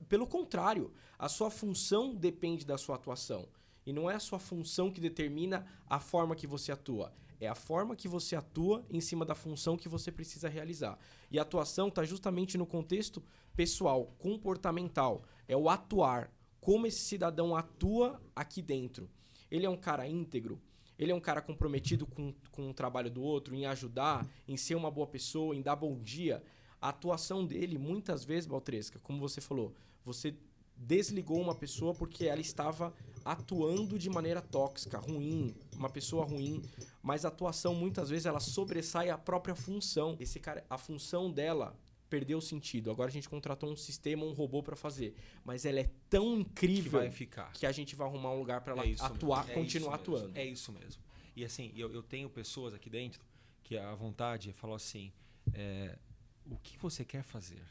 [0.08, 3.48] pelo contrário, a sua função depende da sua atuação.
[3.86, 7.12] E não é a sua função que determina a forma que você atua.
[7.40, 10.98] É a forma que você atua em cima da função que você precisa realizar.
[11.30, 13.22] E a atuação está justamente no contexto
[13.54, 15.22] pessoal, comportamental.
[15.46, 16.30] É o atuar.
[16.60, 19.10] Como esse cidadão atua aqui dentro.
[19.50, 20.60] Ele é um cara íntegro,
[20.98, 24.74] ele é um cara comprometido com, com o trabalho do outro, em ajudar, em ser
[24.74, 26.42] uma boa pessoa, em dar bom dia.
[26.80, 30.34] A atuação dele, muitas vezes, Baltresca, como você falou, você
[30.76, 32.92] desligou uma pessoa porque ela estava
[33.24, 36.62] atuando de maneira tóxica, ruim, uma pessoa ruim,
[37.02, 40.16] mas a atuação muitas vezes ela sobressai a própria função.
[40.20, 41.74] Esse cara, a função dela
[42.08, 42.90] perdeu o sentido.
[42.90, 45.14] Agora a gente contratou um sistema, um robô para fazer.
[45.44, 48.86] Mas ela é tão incrível que, que, a gente vai arrumar um lugar para ela
[48.86, 50.36] é atuar, é continuar atuando.
[50.36, 51.02] É isso mesmo.
[51.36, 53.20] E assim, eu, eu, tenho pessoas aqui dentro
[53.62, 55.12] que a vontade falou assim:
[55.52, 55.98] é,
[56.46, 57.62] o que você quer fazer?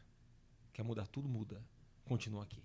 [0.73, 1.29] Quer mudar tudo?
[1.29, 1.63] Muda.
[2.03, 2.61] Continua aqui.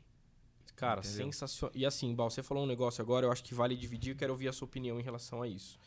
[0.74, 1.72] Cara, sensacional.
[1.74, 4.32] E assim, Bal, você falou um negócio agora, eu acho que vale dividir, eu quero
[4.32, 5.78] ouvir a sua opinião em relação a isso.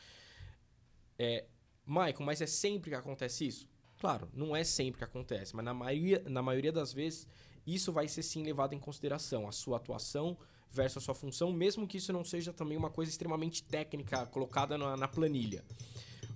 [1.18, 1.46] É,
[1.86, 3.70] Michael, mas é sempre que acontece isso?
[4.02, 7.28] Claro, não é sempre que acontece, mas na maioria, na maioria das vezes
[7.68, 10.36] isso vai ser sim levado em consideração, a sua atuação
[10.72, 14.76] versus a sua função, mesmo que isso não seja também uma coisa extremamente técnica colocada
[14.76, 15.64] na, na planilha.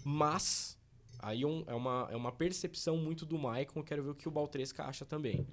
[0.03, 0.77] Mas,
[1.17, 4.31] aí um, é, uma, é uma percepção muito do Maicon, quero ver o que o
[4.31, 5.47] Baltresca acha também.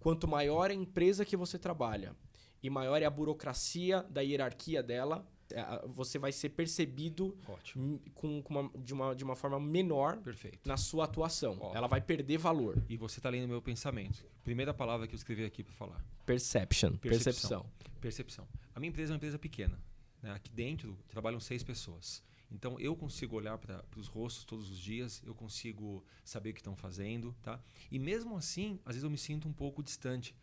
[0.00, 2.16] Quanto maior a empresa que você trabalha
[2.62, 5.43] e maior é a burocracia da hierarquia dela, é,
[5.88, 7.36] você vai ser percebido
[8.14, 10.68] com, com uma, de, uma, de uma forma menor Perfeito.
[10.68, 11.52] na sua atuação.
[11.52, 11.76] Ótimo.
[11.76, 12.82] Ela vai perder valor.
[12.88, 14.24] E você está lendo meu pensamento.
[14.42, 16.04] Primeira palavra que eu escrevi aqui para falar.
[16.26, 16.96] Perception.
[16.96, 17.60] Percepção.
[17.62, 18.00] Percepção.
[18.00, 18.48] Percepção.
[18.74, 19.78] A minha empresa é uma empresa pequena.
[20.22, 20.32] Né?
[20.32, 22.22] Aqui dentro trabalham seis pessoas.
[22.50, 26.60] Então eu consigo olhar para os rostos todos os dias, eu consigo saber o que
[26.60, 27.60] estão fazendo, tá?
[27.90, 30.34] E mesmo assim, às vezes eu me sinto um pouco distante,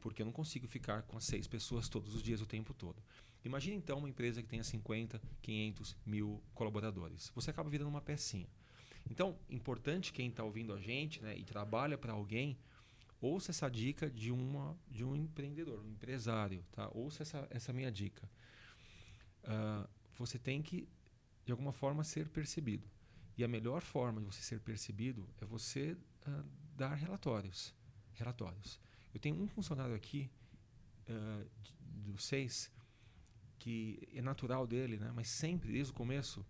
[0.00, 3.02] porque eu não consigo ficar com as seis pessoas todos os dias o tempo todo.
[3.44, 7.30] Imagine então uma empresa que tenha 50, 500, mil colaboradores.
[7.34, 8.48] Você acaba virando uma pecinha.
[9.08, 12.58] Então, importante quem está ouvindo a gente né, e trabalha para alguém,
[13.20, 16.64] ouça essa dica de, uma, de um empreendedor, um empresário.
[16.72, 16.90] Tá?
[16.92, 18.30] Ouça essa, essa minha dica.
[19.44, 20.86] Uh, você tem que,
[21.44, 22.88] de alguma forma, ser percebido.
[23.38, 26.44] E a melhor forma de você ser percebido é você uh,
[26.76, 27.74] dar relatórios.
[28.12, 28.78] Relatórios.
[29.14, 30.30] Eu tenho um funcionário aqui,
[31.08, 31.50] uh,
[31.80, 32.70] dos seis,
[33.60, 35.12] que é natural dele, né?
[35.14, 36.44] Mas sempre, desde o começo,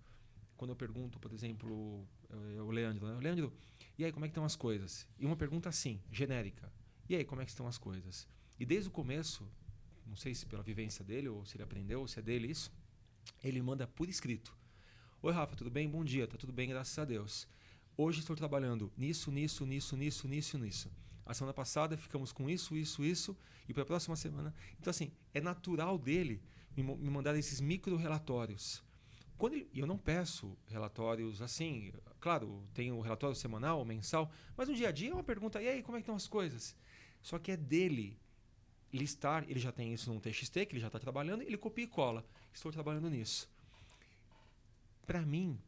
[0.56, 3.20] quando eu pergunto, por exemplo, eh, o Leandro, né?
[3.20, 3.52] Leandro,
[3.98, 5.06] e aí, como é que estão as coisas?
[5.18, 6.72] E uma pergunta assim, genérica.
[7.08, 8.28] E aí, como é que estão as coisas?
[8.58, 9.46] E desde o começo,
[10.06, 12.72] não sei se pela vivência dele, ou se ele aprendeu, ou se é dele isso,
[13.42, 14.56] ele manda por escrito.
[15.20, 15.88] Oi, Rafa, tudo bem?
[15.88, 17.48] Bom dia, tá tudo bem, graças a Deus.
[17.96, 20.90] Hoje estou trabalhando nisso, nisso, nisso, nisso, nisso, nisso.
[21.26, 23.36] A semana passada ficamos com isso, isso, isso,
[23.68, 24.54] e para a próxima semana.
[24.78, 26.40] Então, assim, é natural dele
[26.82, 28.82] me, me mandar esses micro relatórios.
[29.36, 34.74] Quando ele, eu não peço relatórios assim, claro, tem o relatório semanal, mensal, mas no
[34.74, 36.76] dia a dia é uma pergunta, e aí, como é que estão as coisas?
[37.22, 38.18] Só que é dele
[38.92, 41.86] listar, ele já tem isso num TXT, que ele já está trabalhando, ele copia e
[41.86, 42.24] cola.
[42.52, 43.48] Estou trabalhando nisso.
[45.06, 45.58] Para mim,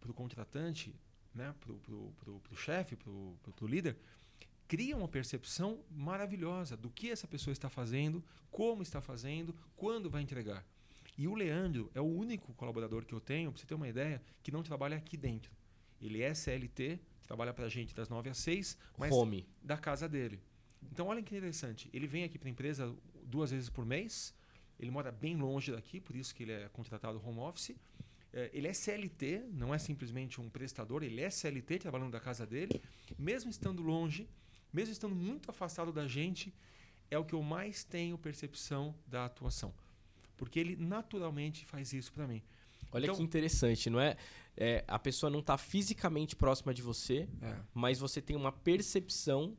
[0.00, 0.94] para o contratante,
[1.34, 3.96] né, para o chefe, para o líder,
[4.66, 10.22] cria uma percepção maravilhosa do que essa pessoa está fazendo, como está fazendo, quando vai
[10.22, 10.64] entregar.
[11.16, 14.20] E o Leandro é o único colaborador que eu tenho, para você ter uma ideia,
[14.42, 15.52] que não trabalha aqui dentro.
[16.00, 19.46] Ele é CLT, trabalha para a gente das 9 às 6, mas Home.
[19.62, 20.40] da casa dele.
[20.90, 21.88] Então, olha que interessante.
[21.92, 24.34] Ele vem aqui para a empresa duas vezes por mês.
[24.78, 27.76] Ele mora bem longe daqui, por isso que ele é contratado home office.
[28.32, 32.44] É, ele é CLT, não é simplesmente um prestador, ele é CLT, trabalhando da casa
[32.44, 32.82] dele.
[33.16, 34.28] Mesmo estando longe,
[34.74, 36.52] mesmo estando muito afastado da gente,
[37.10, 39.72] é o que eu mais tenho percepção da atuação.
[40.36, 42.42] Porque ele naturalmente faz isso para mim.
[42.90, 44.16] Olha então, que interessante, não é?
[44.56, 47.56] é a pessoa não está fisicamente próxima de você, é.
[47.72, 49.56] mas você tem uma percepção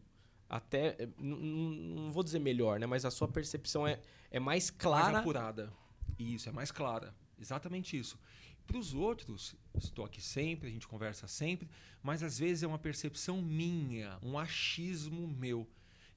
[0.50, 2.86] até é, não vou dizer melhor, né?
[2.86, 4.00] Mas a sua percepção é,
[4.30, 5.74] é mais clara, mais apurada.
[6.20, 8.18] Isso é mais clara, exatamente isso.
[8.66, 11.70] Para os outros, estou aqui sempre, a gente conversa sempre,
[12.02, 15.68] mas às vezes é uma percepção minha, um achismo meu.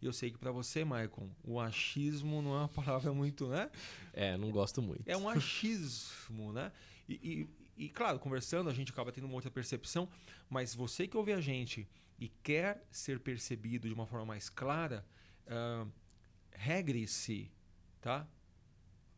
[0.01, 3.71] E eu sei que para você, Maicon, o achismo não é uma palavra muito, né?
[4.13, 5.03] É, não gosto muito.
[5.07, 6.73] É um achismo, né?
[7.09, 10.09] E, e, e, claro, conversando, a gente acaba tendo uma outra percepção,
[10.49, 15.05] mas você que ouve a gente e quer ser percebido de uma forma mais clara,
[15.47, 15.91] uh,
[16.51, 17.51] regre-se
[18.01, 18.27] tá?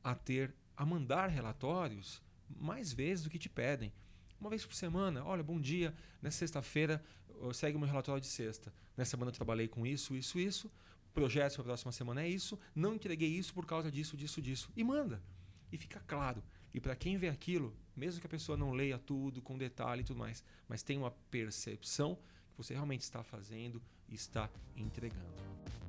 [0.02, 2.22] a ter, a mandar relatórios
[2.58, 3.92] mais vezes do que te pedem.
[4.40, 7.02] Uma vez por semana, olha, bom dia, nessa sexta-feira
[7.52, 8.72] segue meu relatório de sexta.
[8.96, 10.70] Nessa semana eu trabalhei com isso, isso, isso.
[11.12, 12.58] Projeto para a próxima semana é isso.
[12.74, 14.70] Não entreguei isso por causa disso, disso, disso.
[14.76, 15.22] E manda.
[15.72, 16.42] E fica claro.
[16.72, 20.04] E para quem vê aquilo, mesmo que a pessoa não leia tudo com detalhe e
[20.04, 22.16] tudo mais, mas tem uma percepção
[22.52, 25.79] que você realmente está fazendo e está entregando.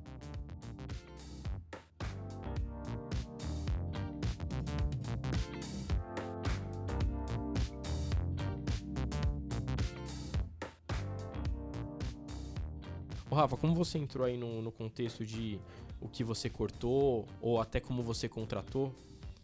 [13.32, 15.58] Ô, Rafa, como você entrou aí no, no contexto de
[15.98, 18.94] o que você cortou ou até como você contratou,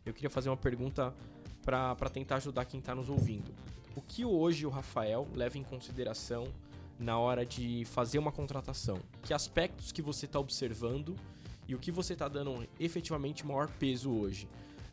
[0.04, 1.14] eu queria fazer uma pergunta
[1.64, 3.50] para tentar ajudar quem está nos ouvindo.
[3.96, 6.48] O que hoje o Rafael leva em consideração
[6.98, 8.98] na hora de fazer uma contratação?
[9.22, 11.16] Que aspectos que você está observando
[11.66, 14.46] e o que você está dando efetivamente maior peso hoje?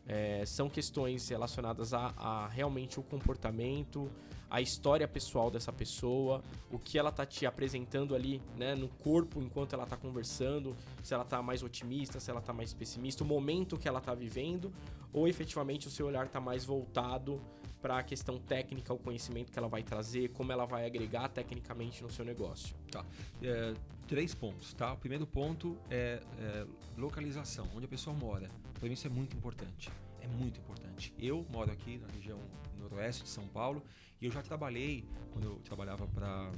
[0.06, 4.08] É, são questões relacionadas a, a realmente o comportamento,
[4.48, 9.42] a história pessoal dessa pessoa, o que ela tá te apresentando ali, né, no corpo
[9.42, 13.26] enquanto ela tá conversando, se ela tá mais otimista, se ela tá mais pessimista, o
[13.26, 14.72] momento que ela tá vivendo,
[15.12, 17.40] ou efetivamente o seu olhar tá mais voltado
[17.80, 22.02] para a questão técnica, o conhecimento que ela vai trazer, como ela vai agregar tecnicamente
[22.02, 22.74] no seu negócio.
[22.90, 23.04] Tá.
[23.42, 23.74] É,
[24.06, 24.92] três pontos, tá?
[24.92, 28.50] O primeiro ponto é, é localização, onde a pessoa mora.
[28.74, 29.90] Para mim isso é muito importante.
[30.20, 31.14] É muito importante.
[31.18, 32.40] Eu moro aqui na região
[32.78, 33.82] noroeste de São Paulo
[34.20, 36.50] e eu já trabalhei, quando eu trabalhava para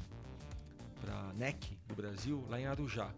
[1.01, 3.13] para NEC do Brasil, lá em Arujá.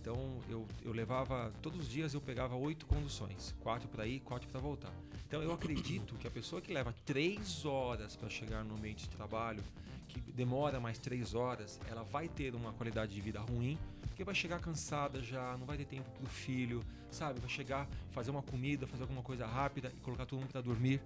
[0.00, 4.48] Então eu, eu levava, todos os dias eu pegava oito conduções, quatro para ir, quatro
[4.48, 4.92] para voltar.
[5.26, 9.10] Então eu acredito que a pessoa que leva três horas para chegar no ambiente de
[9.10, 9.62] trabalho,
[10.08, 14.34] que demora mais três horas, ela vai ter uma qualidade de vida ruim, porque vai
[14.34, 17.40] chegar cansada já, não vai ter tempo para o filho, sabe?
[17.40, 21.00] Vai chegar, fazer uma comida, fazer alguma coisa rápida e colocar todo mundo para dormir.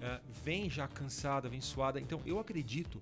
[0.00, 2.00] É, vem já cansada, vem suada.
[2.00, 3.00] Então eu acredito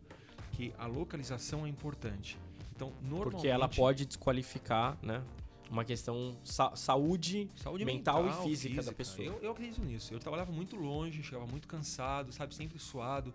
[0.53, 2.39] que a localização é importante.
[2.83, 5.23] Então, normalmente, Porque ela pode desqualificar, né?
[5.71, 9.27] Uma questão sa saúde, saúde mental, mental, e física, física, da pessoa.
[9.27, 10.13] Eu, eu acredito nisso.
[10.13, 13.33] Eu trabalhava muito longe, chegava muito cansado, sabe, sempre suado.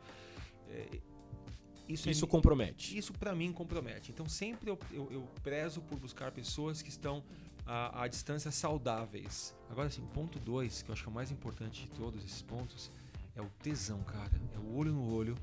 [0.69, 0.99] É,
[1.87, 2.95] isso, isso é, compromete.
[2.95, 4.11] Isso para mim compromete.
[4.11, 7.23] Então sempre eu, eu, eu, prezo por buscar pessoas que estão
[7.65, 9.55] a, a distâncias saudáveis.
[9.69, 12.41] Agora assim, ponto 2, que eu acho que é o mais importante de todos esses
[12.43, 12.91] pontos,
[13.35, 14.39] é o tesão, cara.
[14.53, 15.35] É o olho no olho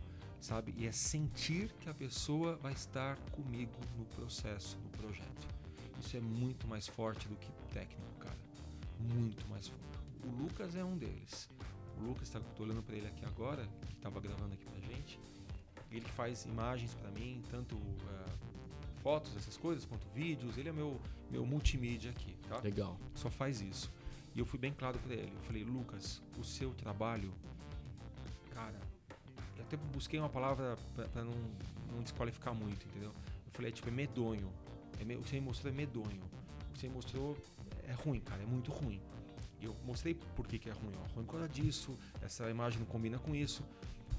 [0.45, 0.75] sabe?
[0.77, 5.49] E é sentir que a pessoa vai estar comigo no processo, no projeto.
[5.99, 8.37] Isso é muito mais forte do que técnico, cara.
[9.15, 9.83] Muito mais forte.
[10.23, 11.49] O Lucas é um deles.
[11.99, 15.19] O Lucas, tá, tô olhando para ele aqui agora, que estava gravando aqui pra gente.
[15.91, 18.31] Ele que faz imagens para mim, tanto uh,
[19.03, 20.59] fotos, essas coisas, quanto vídeos.
[20.59, 22.61] Ele é meu, meu multimídia aqui, tá?
[22.61, 22.99] Legal.
[23.15, 23.91] Só faz isso.
[24.35, 25.33] E eu fui bem claro para ele.
[25.35, 27.33] Eu falei, Lucas, o seu trabalho,
[29.65, 31.35] até busquei uma palavra para não,
[31.93, 33.11] não desqualificar muito, entendeu?
[33.11, 34.51] Eu falei, é, tipo, é medonho.
[35.01, 36.23] É me, o que você me mostrou é medonho.
[36.71, 37.37] O que você me mostrou
[37.89, 39.01] é ruim, cara, é muito ruim.
[39.61, 40.93] E eu mostrei por que, que é ruim.
[41.03, 43.65] Ó, ruim por causa disso, essa imagem não combina com isso.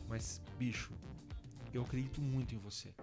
[0.07, 0.91] Mas, bicho,
[1.73, 2.93] eu acredito muito em você.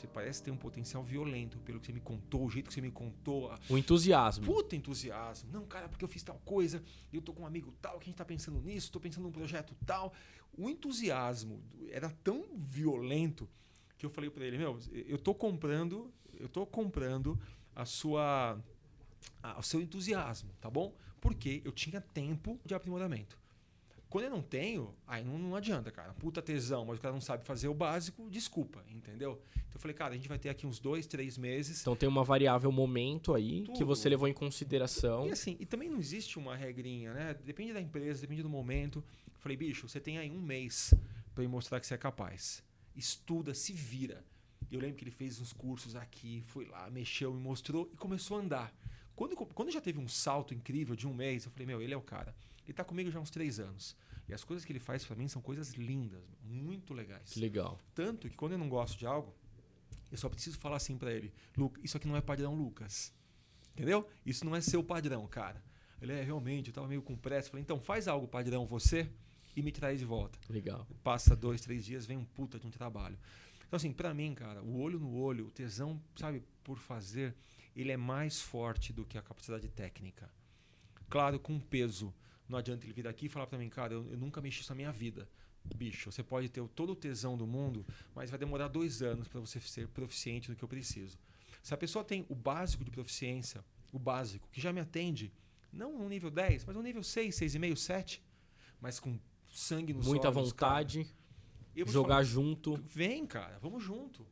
[0.00, 2.80] Você parece ter um potencial violento pelo que você me contou, o jeito que você
[2.80, 3.52] me contou.
[3.68, 4.44] O entusiasmo.
[4.44, 5.50] Puta entusiasmo.
[5.52, 6.82] Não, cara, porque eu fiz tal coisa,
[7.12, 9.32] eu tô com um amigo tal, que a gente tá pensando nisso, tô pensando num
[9.32, 10.12] projeto tal.
[10.56, 13.48] O entusiasmo era tão violento
[13.98, 17.38] que eu falei para ele, meu, eu tô comprando, eu tô comprando
[17.74, 18.58] a sua
[19.42, 20.94] a, o seu entusiasmo, tá bom?
[21.20, 23.38] Porque eu tinha tempo de aprimoramento.
[24.16, 26.14] Quando eu não tenho, aí não, não adianta, cara.
[26.14, 29.42] Puta tesão, mas o cara não sabe fazer o básico, desculpa, entendeu?
[29.52, 31.82] Então eu falei, cara, a gente vai ter aqui uns dois, três meses.
[31.82, 33.76] Então tem uma variável momento aí Tudo.
[33.76, 35.26] que você levou em consideração.
[35.26, 37.34] E assim, e também não existe uma regrinha, né?
[37.44, 39.04] Depende da empresa, depende do momento.
[39.34, 40.94] Eu falei, bicho, você tem aí um mês
[41.34, 42.64] para me mostrar que você é capaz.
[42.96, 44.24] Estuda, se vira.
[44.72, 48.38] Eu lembro que ele fez uns cursos aqui, foi lá, mexeu, me mostrou e começou
[48.38, 48.74] a andar.
[49.14, 51.96] Quando, quando já teve um salto incrível de um mês, eu falei, meu, ele é
[51.98, 52.34] o cara.
[52.66, 53.96] Ele está comigo já há uns três anos.
[54.28, 57.30] E as coisas que ele faz para mim são coisas lindas, muito legais.
[57.30, 57.80] Que legal.
[57.94, 59.32] Tanto que quando eu não gosto de algo,
[60.10, 63.14] eu só preciso falar assim para ele: Lucas, isso aqui não é padrão Lucas.
[63.72, 64.08] Entendeu?
[64.24, 65.62] Isso não é seu padrão, cara.
[66.00, 67.50] Ele é realmente, eu estava meio com pressa.
[67.50, 69.08] Falei, então faz algo padrão você
[69.54, 70.38] e me traz de volta.
[70.48, 70.86] Legal.
[71.02, 73.18] Passa dois, três dias, vem um puta de um trabalho.
[73.66, 77.34] Então, assim, para mim, cara, o olho no olho, o tesão, sabe, por fazer,
[77.74, 80.30] ele é mais forte do que a capacidade técnica.
[81.08, 82.14] Claro, com peso.
[82.48, 84.70] Não adianta ele vir aqui e falar para mim, cara, eu, eu, nunca mexi isso
[84.70, 85.28] na minha vida.
[85.74, 89.40] Bicho, você pode ter todo o tesão do mundo, mas vai demorar dois anos para
[89.40, 91.18] você ser proficiente no que eu preciso.
[91.62, 95.32] Se a pessoa tem o básico de proficiência, o básico, que já me atende,
[95.72, 98.22] não no nível 10, mas no nível 6, 6,5, 7,
[98.80, 99.18] mas com
[99.52, 101.04] sangue no Muita olhos, vontade,
[101.74, 102.76] cara, jogar falar, junto.
[102.86, 104.24] Vem, cara, vamos junto.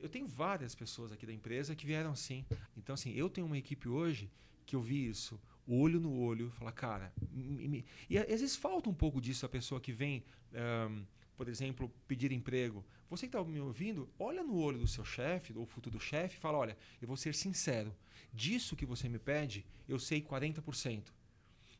[0.00, 2.44] Eu tenho várias pessoas aqui da empresa que vieram assim.
[2.76, 4.30] Então, assim, eu tenho uma equipe hoje
[4.66, 5.38] que eu vi isso
[5.74, 7.12] olho no olho, falar, cara.
[7.30, 7.84] Me, me...
[8.08, 11.04] E às vezes falta um pouco disso a pessoa que vem, um,
[11.36, 12.84] por exemplo, pedir emprego.
[13.08, 16.40] Você que está me ouvindo, olha no olho do seu chefe, ou futuro chefe, e
[16.40, 17.94] fala: olha, eu vou ser sincero.
[18.32, 21.12] Disso que você me pede, eu sei 40%.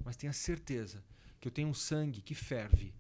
[0.05, 1.05] Mas tenha certeza
[1.41, 2.95] que eu tenho um sangue que ferve.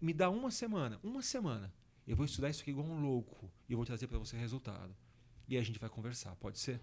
[0.00, 1.72] Me dá uma semana, uma semana.
[2.06, 4.94] Eu vou estudar isso aqui igual um louco e eu vou trazer para você resultado.
[5.48, 6.80] E a gente vai conversar, pode ser?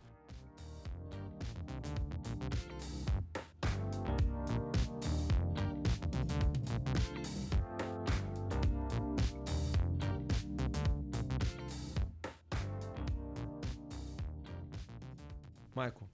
[15.75, 16.09] Michael,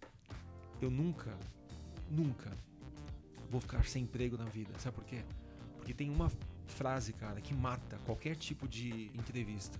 [0.81, 1.37] eu nunca,
[2.09, 2.51] nunca
[3.49, 4.71] vou ficar sem emprego na vida.
[4.79, 5.23] Sabe por quê?
[5.77, 6.31] Porque tem uma
[6.67, 9.79] frase, cara, que mata qualquer tipo de entrevista.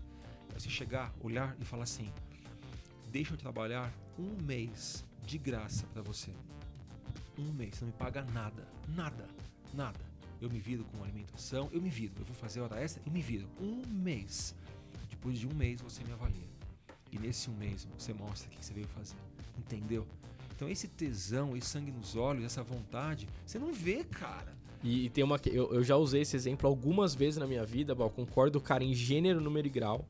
[0.55, 2.11] É você chegar, olhar e falar assim:
[3.11, 6.31] deixa eu trabalhar um mês de graça para você.
[7.37, 9.27] Um mês, não me paga nada, nada,
[9.73, 9.99] nada.
[10.39, 12.13] eu me viro com alimentação, eu me viro.
[12.17, 13.49] Eu vou fazer hora extra, eu me viro.
[13.59, 14.55] Um mês.
[15.09, 16.49] Depois de um mês você me avalia.
[17.11, 19.17] E nesse um mês você mostra o que você veio fazer.
[19.57, 20.05] Entendeu?
[20.55, 24.55] Então esse tesão, esse sangue nos olhos, essa vontade, você não vê, cara.
[24.83, 25.39] E, e tem uma.
[25.45, 28.93] Eu, eu, já usei esse exemplo algumas vezes na minha vida, Bal, concordo, cara, em
[28.93, 30.07] gênero, número e grau.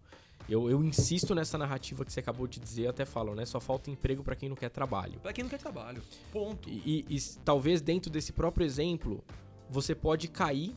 [0.48, 3.46] Eu, eu insisto nessa narrativa que você acabou de dizer, até falo, né?
[3.46, 5.20] Só falta emprego para quem não quer trabalho.
[5.20, 6.04] Para quem não quer trabalho.
[6.32, 6.70] Ponto.
[6.70, 9.24] E, e, e, talvez dentro desse próprio exemplo,
[9.70, 10.76] você pode cair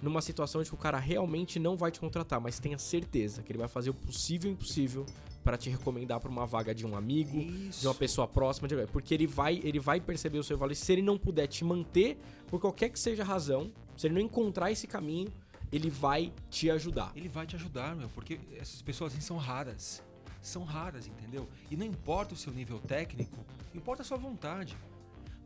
[0.00, 3.52] numa situação de que o cara realmente não vai te contratar, mas tenha certeza que
[3.52, 5.04] ele vai fazer o possível e impossível
[5.42, 7.80] para te recomendar para uma vaga de um amigo, Isso.
[7.80, 8.86] de uma pessoa próxima, de...
[8.88, 10.74] porque ele vai, ele vai perceber o seu valor.
[10.74, 14.20] Se ele não puder te manter por qualquer que seja a razão, se ele não
[14.20, 15.32] encontrar esse caminho,
[15.72, 17.12] ele vai te ajudar.
[17.14, 20.02] Ele vai te ajudar, meu, porque essas pessoas assim são raras.
[20.42, 21.48] São raras, entendeu?
[21.70, 23.38] E não importa o seu nível técnico,
[23.74, 24.76] importa a sua vontade.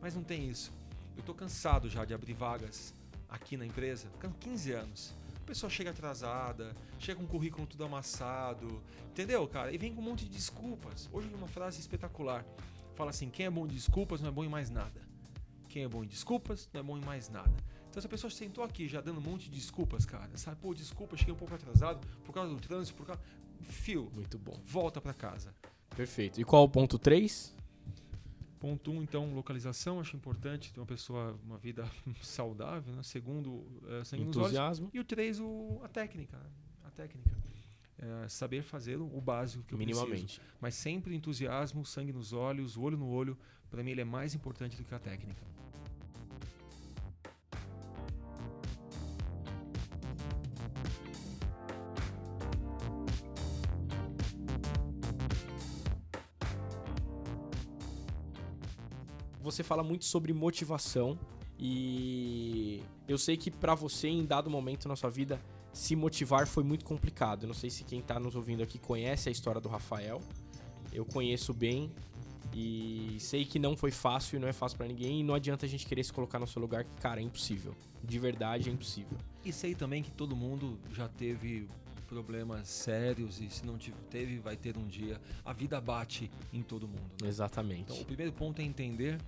[0.00, 0.72] Mas não tem isso.
[1.16, 2.94] Eu tô cansado já de abrir vagas
[3.28, 4.08] aqui na empresa,
[4.40, 5.14] 15 anos.
[5.44, 9.70] A pessoa chega atrasada, chega com o currículo tudo amassado, entendeu, cara?
[9.70, 11.06] E vem com um monte de desculpas.
[11.12, 12.42] Hoje uma frase espetacular.
[12.94, 15.02] Fala assim: quem é bom de desculpas não é bom em mais nada.
[15.68, 17.52] Quem é bom em desculpas não é bom em mais nada.
[17.90, 20.34] Então essa pessoa sentou aqui já dando um monte de desculpas, cara.
[20.38, 23.20] Sabe, pô, desculpa, cheguei um pouco atrasado por causa do trânsito, por causa.
[23.60, 24.10] Fio.
[24.14, 24.58] Muito bom.
[24.64, 25.54] Volta para casa.
[25.94, 26.40] Perfeito.
[26.40, 27.53] E qual o ponto 3?
[28.64, 31.84] Ponto 1, um, então, localização, acho importante ter uma pessoa, uma vida
[32.22, 33.02] saudável, né?
[33.02, 34.88] Segundo, é, sangue Entusiasmo.
[34.94, 36.40] E o 3, o, a técnica.
[36.82, 37.30] A técnica.
[37.98, 40.12] É, saber fazer o, básico que Minimamente.
[40.12, 40.40] eu preciso.
[40.62, 43.36] Mas sempre entusiasmo, sangue nos olhos, olho no olho.
[43.68, 45.44] Para mim, ele é mais importante do que a técnica.
[59.54, 61.18] Você fala muito sobre motivação
[61.58, 65.40] e eu sei que para você em dado momento na sua vida
[65.72, 67.46] se motivar foi muito complicado.
[67.46, 70.20] Não sei se quem tá nos ouvindo aqui conhece a história do Rafael.
[70.92, 71.90] Eu conheço bem
[72.52, 75.66] e sei que não foi fácil e não é fácil para ninguém e não adianta
[75.66, 77.74] a gente querer se colocar no seu lugar que, cara, é impossível.
[78.02, 79.16] De verdade é impossível.
[79.44, 81.68] E sei também que todo mundo já teve
[82.08, 83.76] problemas sérios e se não
[84.10, 85.20] teve, vai ter um dia.
[85.44, 87.10] A vida bate em todo mundo.
[87.20, 87.28] Né?
[87.28, 87.82] Exatamente.
[87.82, 89.18] Então, o primeiro ponto é entender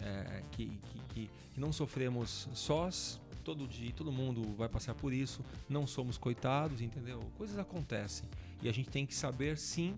[0.00, 5.12] é, que, que, que, que, não sofremos sós, todo dia, todo mundo vai passar por
[5.12, 7.20] isso, não somos coitados, entendeu?
[7.36, 8.28] Coisas acontecem
[8.62, 9.96] e a gente tem que saber sim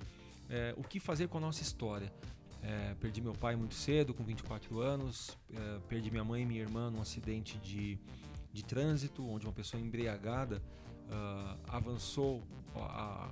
[0.49, 2.13] é, o que fazer com a nossa história.
[2.63, 6.61] É, perdi meu pai muito cedo, com 24 anos, é, perdi minha mãe e minha
[6.61, 7.99] irmã num acidente de,
[8.53, 10.63] de trânsito, onde uma pessoa embriagada
[11.11, 12.43] uh, avançou
[12.75, 13.31] a, a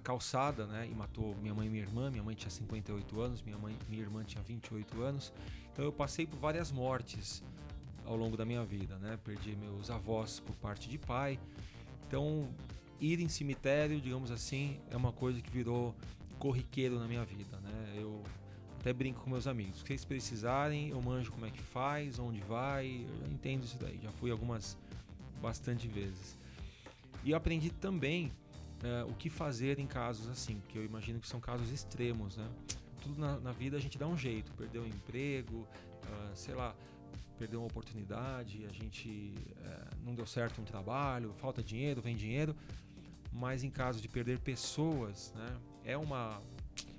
[0.00, 2.10] calçada né, e matou minha mãe e minha irmã.
[2.10, 5.32] Minha mãe tinha 58 anos, minha, mãe, minha irmã tinha 28 anos.
[5.72, 7.42] Então eu passei por várias mortes
[8.04, 9.18] ao longo da minha vida, né?
[9.24, 11.38] Perdi meus avós por parte de pai.
[12.06, 12.48] Então,
[13.00, 15.94] ir em cemitério, digamos assim, é uma coisa que virou
[16.38, 17.94] corriqueiro na minha vida, né?
[17.96, 18.22] Eu
[18.80, 19.78] até brinco com meus amigos.
[19.78, 23.78] Se vocês precisarem, eu manjo como é que faz, onde vai, eu já entendo isso
[23.78, 23.98] daí.
[24.02, 24.76] Já fui algumas
[25.40, 26.36] bastante vezes.
[27.24, 28.32] E eu aprendi também
[28.82, 32.48] uh, o que fazer em casos assim, que eu imagino que são casos extremos, né?
[33.02, 34.52] tudo na, na, vida a gente dá um jeito.
[34.52, 36.74] Perdeu um emprego, uh, sei lá,
[37.38, 42.56] perdeu uma oportunidade, a gente uh, não deu certo um trabalho, falta dinheiro, vem dinheiro.
[43.32, 46.40] Mas em caso de perder pessoas, né, é uma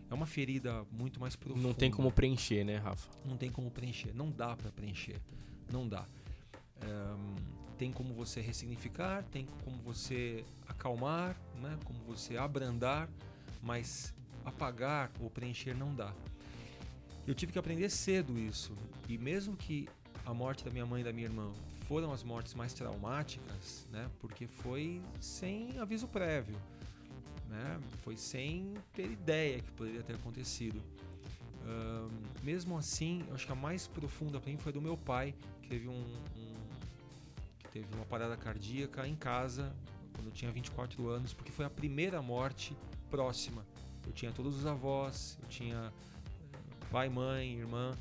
[0.09, 1.67] é uma ferida muito mais profunda.
[1.67, 3.09] Não tem como preencher, né, Rafa?
[3.25, 5.19] Não tem como preencher, não dá para preencher,
[5.71, 6.05] não dá.
[6.83, 7.35] Um,
[7.77, 10.43] tem como você ressignificar, tem como você
[10.83, 13.09] acalmar, né, como você abrandar,
[13.61, 14.13] mas
[14.43, 16.13] apagar ou preencher não dá.
[17.25, 18.73] Eu tive que aprender cedo isso.
[19.07, 19.87] E mesmo que
[20.25, 21.53] a morte da minha mãe e da minha irmã
[21.87, 24.09] foram as mortes mais traumáticas, né?
[24.19, 26.55] Porque foi sem aviso prévio,
[27.47, 27.79] né?
[28.01, 30.81] Foi sem ter ideia que poderia ter acontecido.
[31.63, 32.11] Uh,
[32.43, 35.69] mesmo assim, eu acho que a mais profunda para mim foi do meu pai, que
[35.69, 36.53] teve um, um,
[37.59, 39.73] que teve uma parada cardíaca em casa
[40.13, 42.75] quando eu tinha 24 anos, porque foi a primeira morte
[43.09, 43.65] próxima
[44.05, 45.91] eu tinha todos os avós, eu tinha
[46.53, 47.91] eh, pai, mãe, irmã.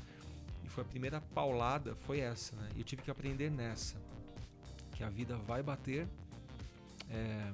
[0.63, 2.69] E foi a primeira paulada, foi essa, né?
[2.75, 3.95] E eu tive que aprender nessa.
[4.91, 6.07] Que a vida vai bater.
[7.09, 7.53] É,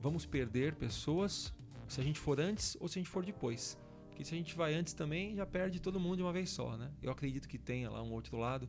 [0.00, 1.52] vamos perder pessoas
[1.86, 3.78] se a gente for antes ou se a gente for depois.
[4.08, 6.76] Porque se a gente vai antes também, já perde todo mundo de uma vez só,
[6.76, 6.90] né?
[7.02, 8.68] Eu acredito que tenha lá um outro lado.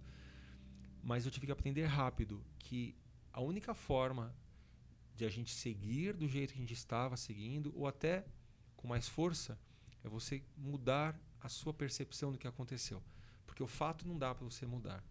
[1.04, 2.96] Mas eu tive que aprender rápido que
[3.34, 4.36] a única forma
[5.16, 8.26] de a gente seguir do jeito que a gente estava seguindo, ou até
[8.76, 9.58] com mais força,
[10.04, 13.02] é você mudar a sua percepção do que aconteceu.
[13.46, 15.04] Porque o fato não dá para você mudar,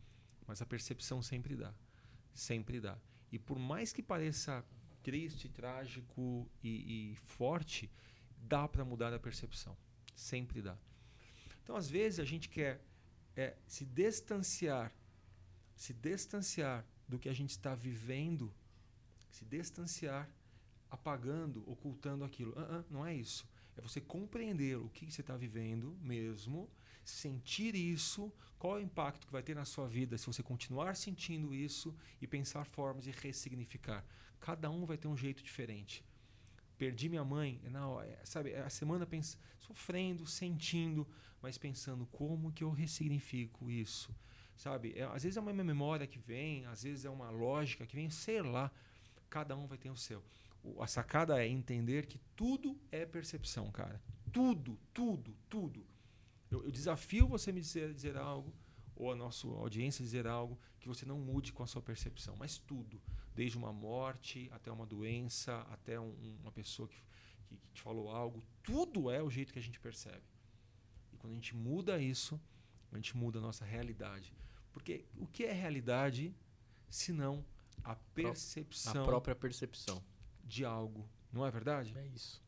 [0.46, 1.72] mas a percepção sempre dá.
[2.32, 2.98] Sempre dá.
[3.30, 4.64] E por mais que pareça
[5.02, 7.90] triste, trágico e, e forte,
[8.36, 9.76] dá para mudar a percepção.
[10.14, 10.76] Sempre dá.
[11.62, 12.84] Então, às vezes, a gente quer
[13.36, 14.92] é, se distanciar,
[15.76, 18.52] se distanciar do que a gente está vivendo,
[19.30, 20.30] se distanciar,
[20.88, 22.52] apagando, ocultando aquilo.
[22.52, 23.46] Uh -uh, não é isso.
[23.76, 26.68] É você compreender o que você está vivendo mesmo,
[27.04, 30.94] sentir isso, qual é o impacto que vai ter na sua vida se você continuar
[30.96, 34.04] sentindo isso e pensar formas de ressignificar.
[34.38, 36.04] Cada um vai ter um jeito diferente.
[36.78, 41.06] Perdi minha mãe, não, é, sabe, a semana pens sofrendo, sentindo,
[41.42, 44.14] mas pensando como que eu ressignifico isso,
[44.60, 44.92] sabe?
[44.94, 48.10] É, às vezes é uma memória que vem, às vezes é uma lógica que vem,
[48.10, 48.70] sei lá.
[49.30, 50.22] Cada um vai ter o seu.
[50.62, 54.00] O, a sacada é entender que tudo é percepção, cara.
[54.30, 55.86] Tudo, tudo, tudo.
[56.50, 58.52] Eu, eu desafio você me dizer, dizer algo,
[58.94, 62.36] ou a nossa audiência dizer algo, que você não mude com a sua percepção.
[62.36, 63.00] Mas tudo.
[63.34, 67.02] Desde uma morte, até uma doença, até um, uma pessoa que,
[67.46, 68.44] que, que te falou algo.
[68.62, 70.26] Tudo é o jeito que a gente percebe.
[71.14, 72.38] E quando a gente muda isso,
[72.92, 74.34] a gente muda a nossa realidade.
[74.72, 76.34] Porque o que é realidade
[76.88, 77.44] se não
[77.84, 79.02] a percepção.
[79.02, 80.02] A própria percepção.
[80.44, 81.08] De algo.
[81.32, 81.96] Não é verdade?
[81.96, 82.42] É isso.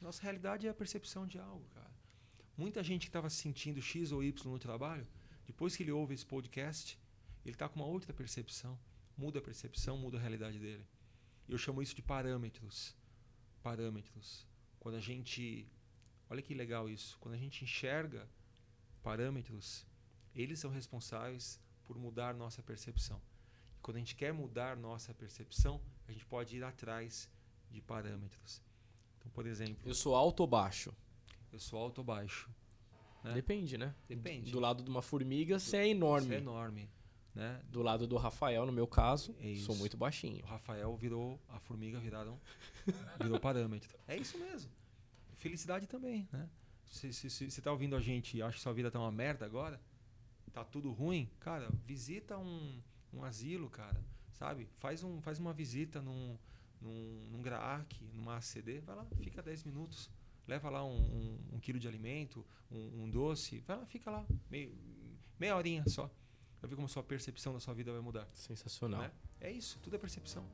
[0.00, 1.90] Nossa realidade é a percepção de algo, cara.
[2.56, 5.06] Muita gente que estava sentindo X ou Y no trabalho,
[5.46, 6.98] depois que ele ouve esse podcast,
[7.44, 8.78] ele está com uma outra percepção.
[9.16, 10.86] Muda a percepção, muda a realidade dele.
[11.48, 12.96] Eu chamo isso de parâmetros.
[13.62, 14.46] Parâmetros.
[14.78, 15.68] Quando a gente.
[16.28, 17.18] Olha que legal isso.
[17.18, 18.28] Quando a gente enxerga
[19.02, 19.86] parâmetros,
[20.34, 23.20] eles são responsáveis por mudar nossa percepção.
[23.76, 27.28] E quando a gente quer mudar nossa percepção, a gente pode ir atrás
[27.70, 28.62] de parâmetros.
[29.18, 29.82] Então, por exemplo.
[29.84, 30.94] Eu sou alto ou baixo?
[31.52, 32.50] Eu sou alto ou baixo?
[33.22, 33.32] Né?
[33.32, 33.94] Depende, né?
[34.08, 34.50] Depende.
[34.50, 36.28] Do lado de uma formiga, você é enorme.
[36.28, 36.90] Você é enorme.
[37.34, 37.60] Né?
[37.68, 40.42] Do lado do Rafael, no meu caso, é sou muito baixinho.
[40.42, 42.40] O Rafael virou, a formiga viraram,
[43.20, 43.96] virou parâmetro.
[44.08, 44.70] É isso mesmo.
[45.36, 46.48] Felicidade também, né?
[46.90, 49.80] Se você está ouvindo a gente e acha que sua vida tá uma merda agora,
[50.50, 52.80] tá tudo ruim, cara, visita um,
[53.12, 54.00] um asilo, cara,
[54.32, 54.68] sabe?
[54.78, 56.36] Faz, um, faz uma visita num,
[56.80, 60.10] num, num GRAAC, numa ACD, vai lá, fica 10 minutos
[60.50, 64.26] leva lá um, um, um quilo de alimento, um, um, doce, vai lá, fica lá,
[64.50, 64.76] meio,
[65.38, 66.10] meia horinha só.
[66.60, 68.28] Vai ver como a sua percepção da sua vida vai mudar.
[68.34, 69.00] Sensacional.
[69.00, 69.12] Né?
[69.40, 70.44] É isso, tudo é percepção.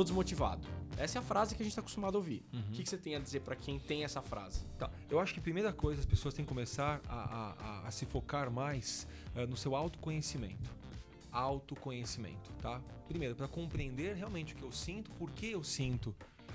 [0.00, 0.66] Tô desmotivado.
[0.96, 2.42] Essa é a frase que a gente está acostumado a ouvir.
[2.52, 2.60] Uhum.
[2.60, 4.64] O que, que, você tem a dizer para quem tem essa frase?
[4.78, 4.90] Tá.
[5.10, 8.06] Eu acho que a primeira coisa, as pessoas têm que começar a, a, a se
[8.06, 10.70] focar mais uh, no seu autoconhecimento.
[11.30, 12.80] Autoconhecimento, tá?
[13.08, 16.14] Primeiro, para compreender realmente o que eu sinto, por que eu sinto,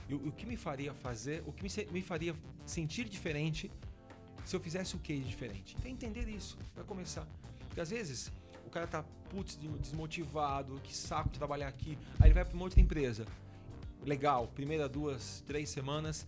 [0.10, 2.36] e o, o que me faria fazer, o que me, me faria
[2.66, 3.72] sentir diferente
[4.44, 5.76] se eu fizesse o que diferente.
[5.80, 7.28] Então, entender isso, para começar.
[7.68, 8.32] Porque às vezes
[8.76, 12.82] cara tá putz, desmotivado, que saco de trabalhar aqui, aí ele vai para uma outra
[12.82, 13.26] empresa
[14.04, 16.28] legal, primeira duas, três semanas,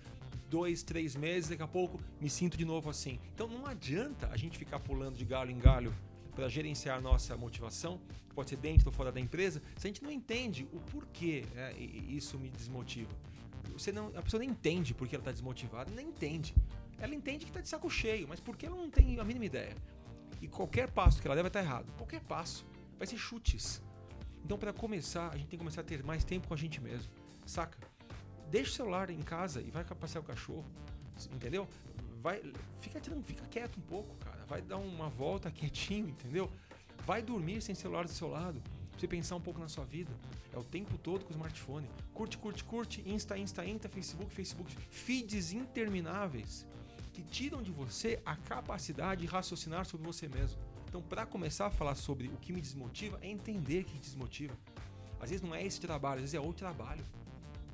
[0.50, 3.20] dois, três meses, daqui a pouco me sinto de novo assim.
[3.36, 5.94] Então não adianta a gente ficar pulando de galho em galho
[6.34, 10.02] para gerenciar nossa motivação, que pode ser dentro ou fora da empresa, se a gente
[10.02, 13.12] não entende o porquê né, isso me desmotiva.
[13.74, 16.56] Você não, a pessoa nem entende porque ela está desmotivada, nem entende.
[16.98, 19.76] Ela entende que está de saco cheio, mas porque ela não tem a mínima ideia.
[20.42, 21.92] E qualquer passo que ela der vai estar errado.
[21.94, 22.66] Qualquer passo.
[22.98, 23.82] Vai ser chutes.
[24.44, 26.82] Então, para começar, a gente tem que começar a ter mais tempo com a gente
[26.82, 27.12] mesmo.
[27.46, 27.78] Saca?
[28.50, 30.66] Deixa o celular em casa e vai passear o cachorro.
[31.34, 31.68] Entendeu?
[32.22, 32.42] Vai,
[32.80, 34.46] fica, fica quieto um pouco, cara.
[34.46, 36.50] Vai dar uma volta quietinho, entendeu?
[37.06, 38.62] Vai dormir sem celular do seu lado.
[38.92, 40.12] Pra você pensar um pouco na sua vida.
[40.54, 41.90] É o tempo todo com o smartphone.
[42.14, 43.04] Curte, curte, curte.
[43.06, 44.76] Insta, Insta, Insta, Facebook, Facebook.
[44.90, 46.66] Feeds intermináveis
[47.18, 50.62] que tiram de você a capacidade de raciocinar sobre você mesmo.
[50.88, 54.56] Então, para começar a falar sobre o que me desmotiva, é entender o que desmotiva.
[55.20, 57.04] Às vezes não é esse trabalho, às vezes é outro trabalho.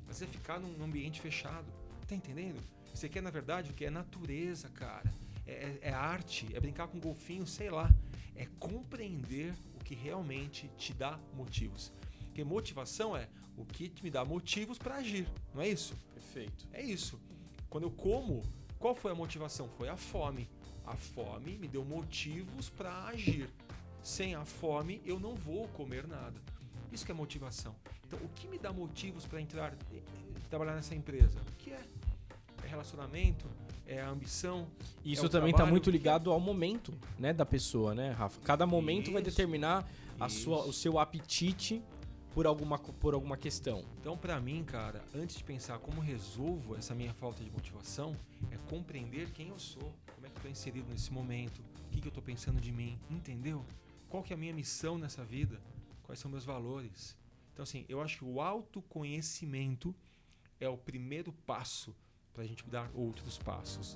[0.08, 1.66] Às vezes é ficar num ambiente fechado.
[2.08, 2.62] Tá entendendo?
[2.94, 5.14] Você quer, na verdade, o que é natureza, cara.
[5.46, 7.94] É, é, é arte, é brincar com um golfinho, sei lá.
[8.38, 11.92] É compreender o que realmente te dá motivos.
[12.28, 13.28] Porque motivação é
[13.58, 15.94] o que me dá motivos para agir, não é isso?
[16.14, 16.66] Perfeito.
[16.72, 17.20] É isso.
[17.70, 18.42] Quando eu como,
[18.84, 19.70] qual foi a motivação?
[19.78, 20.50] Foi a fome.
[20.86, 23.50] A fome me deu motivos para agir.
[24.04, 26.36] Sem a fome, eu não vou comer nada.
[26.92, 27.74] Isso que é motivação.
[28.06, 30.02] Então, o que me dá motivos para entrar, eh,
[30.50, 31.40] trabalhar nessa empresa?
[31.54, 31.80] O que é?
[32.62, 33.46] É relacionamento?
[33.88, 34.68] É a ambição?
[35.06, 38.42] Isso é também está muito ligado ao momento, né, da pessoa, né, Rafa?
[38.42, 39.14] Cada momento Isso.
[39.14, 41.82] vai determinar a sua, o seu apetite
[42.34, 43.86] por alguma, por alguma questão?
[44.00, 48.16] Então, para mim, cara, antes de pensar como resolvo essa minha falta de motivação,
[48.52, 52.02] é compreender quem eu sou, como é que eu tô inserido nesse momento, o que,
[52.02, 53.64] que eu tô pensando de mim, entendeu?
[54.10, 55.62] Qual que é a minha missão nessa vida?
[56.04, 57.16] Quais são meus valores?
[57.54, 59.96] Então, assim, eu acho que o autoconhecimento
[60.60, 61.96] é o primeiro passo
[62.34, 63.96] para a gente dar outros passos.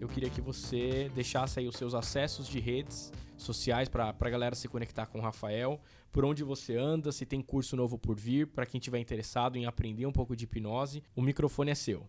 [0.00, 4.54] Eu queria que você deixasse aí os seus acessos de redes sociais para a galera
[4.54, 5.80] se conectar com o Rafael,
[6.12, 9.66] por onde você anda, se tem curso novo por vir, para quem tiver interessado em
[9.66, 12.06] aprender um pouco de hipnose, o microfone é seu.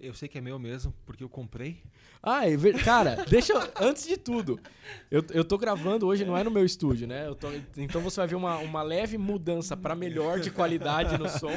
[0.00, 1.82] Eu sei que é meu mesmo, porque eu comprei.
[2.22, 2.82] Ah, é ver...
[2.82, 3.52] cara, deixa.
[3.78, 4.58] Antes de tudo,
[5.10, 7.32] eu, eu tô gravando hoje, não é no meu estúdio, né?
[7.34, 7.48] Tô...
[7.76, 11.52] então você vai ver uma, uma leve mudança para melhor de qualidade no som.